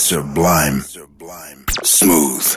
Sublime. 0.00 0.80
Smooth. 1.84 2.49